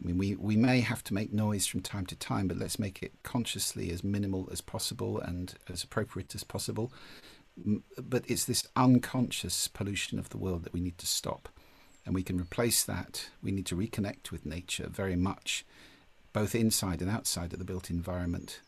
[0.03, 2.79] I mean, we, we may have to make noise from time to time, but let's
[2.79, 6.93] make it consciously as minimal as possible and as appropriate as possible.
[7.97, 11.49] But it's this unconscious pollution of the world that we need to stop
[12.05, 13.31] and we can replace that.
[13.43, 15.65] We need to reconnect with nature very much,
[16.33, 18.61] both inside and outside of the built environment.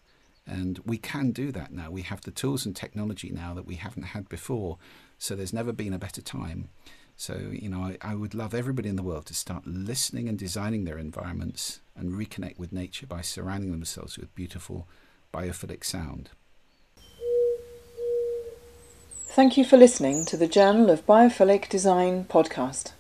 [0.47, 1.91] And we can do that now.
[1.91, 4.79] We have the tools and technology now that we haven't had before.
[5.19, 6.69] So there's never been a better time.
[7.17, 10.39] So, you know, I, I would love everybody in the world to start listening and
[10.39, 14.87] designing their environments and reconnect with nature by surrounding themselves with beautiful
[15.33, 16.31] biophilic sound.
[19.29, 22.93] Thank you for listening to the Journal of Biophilic Design podcast.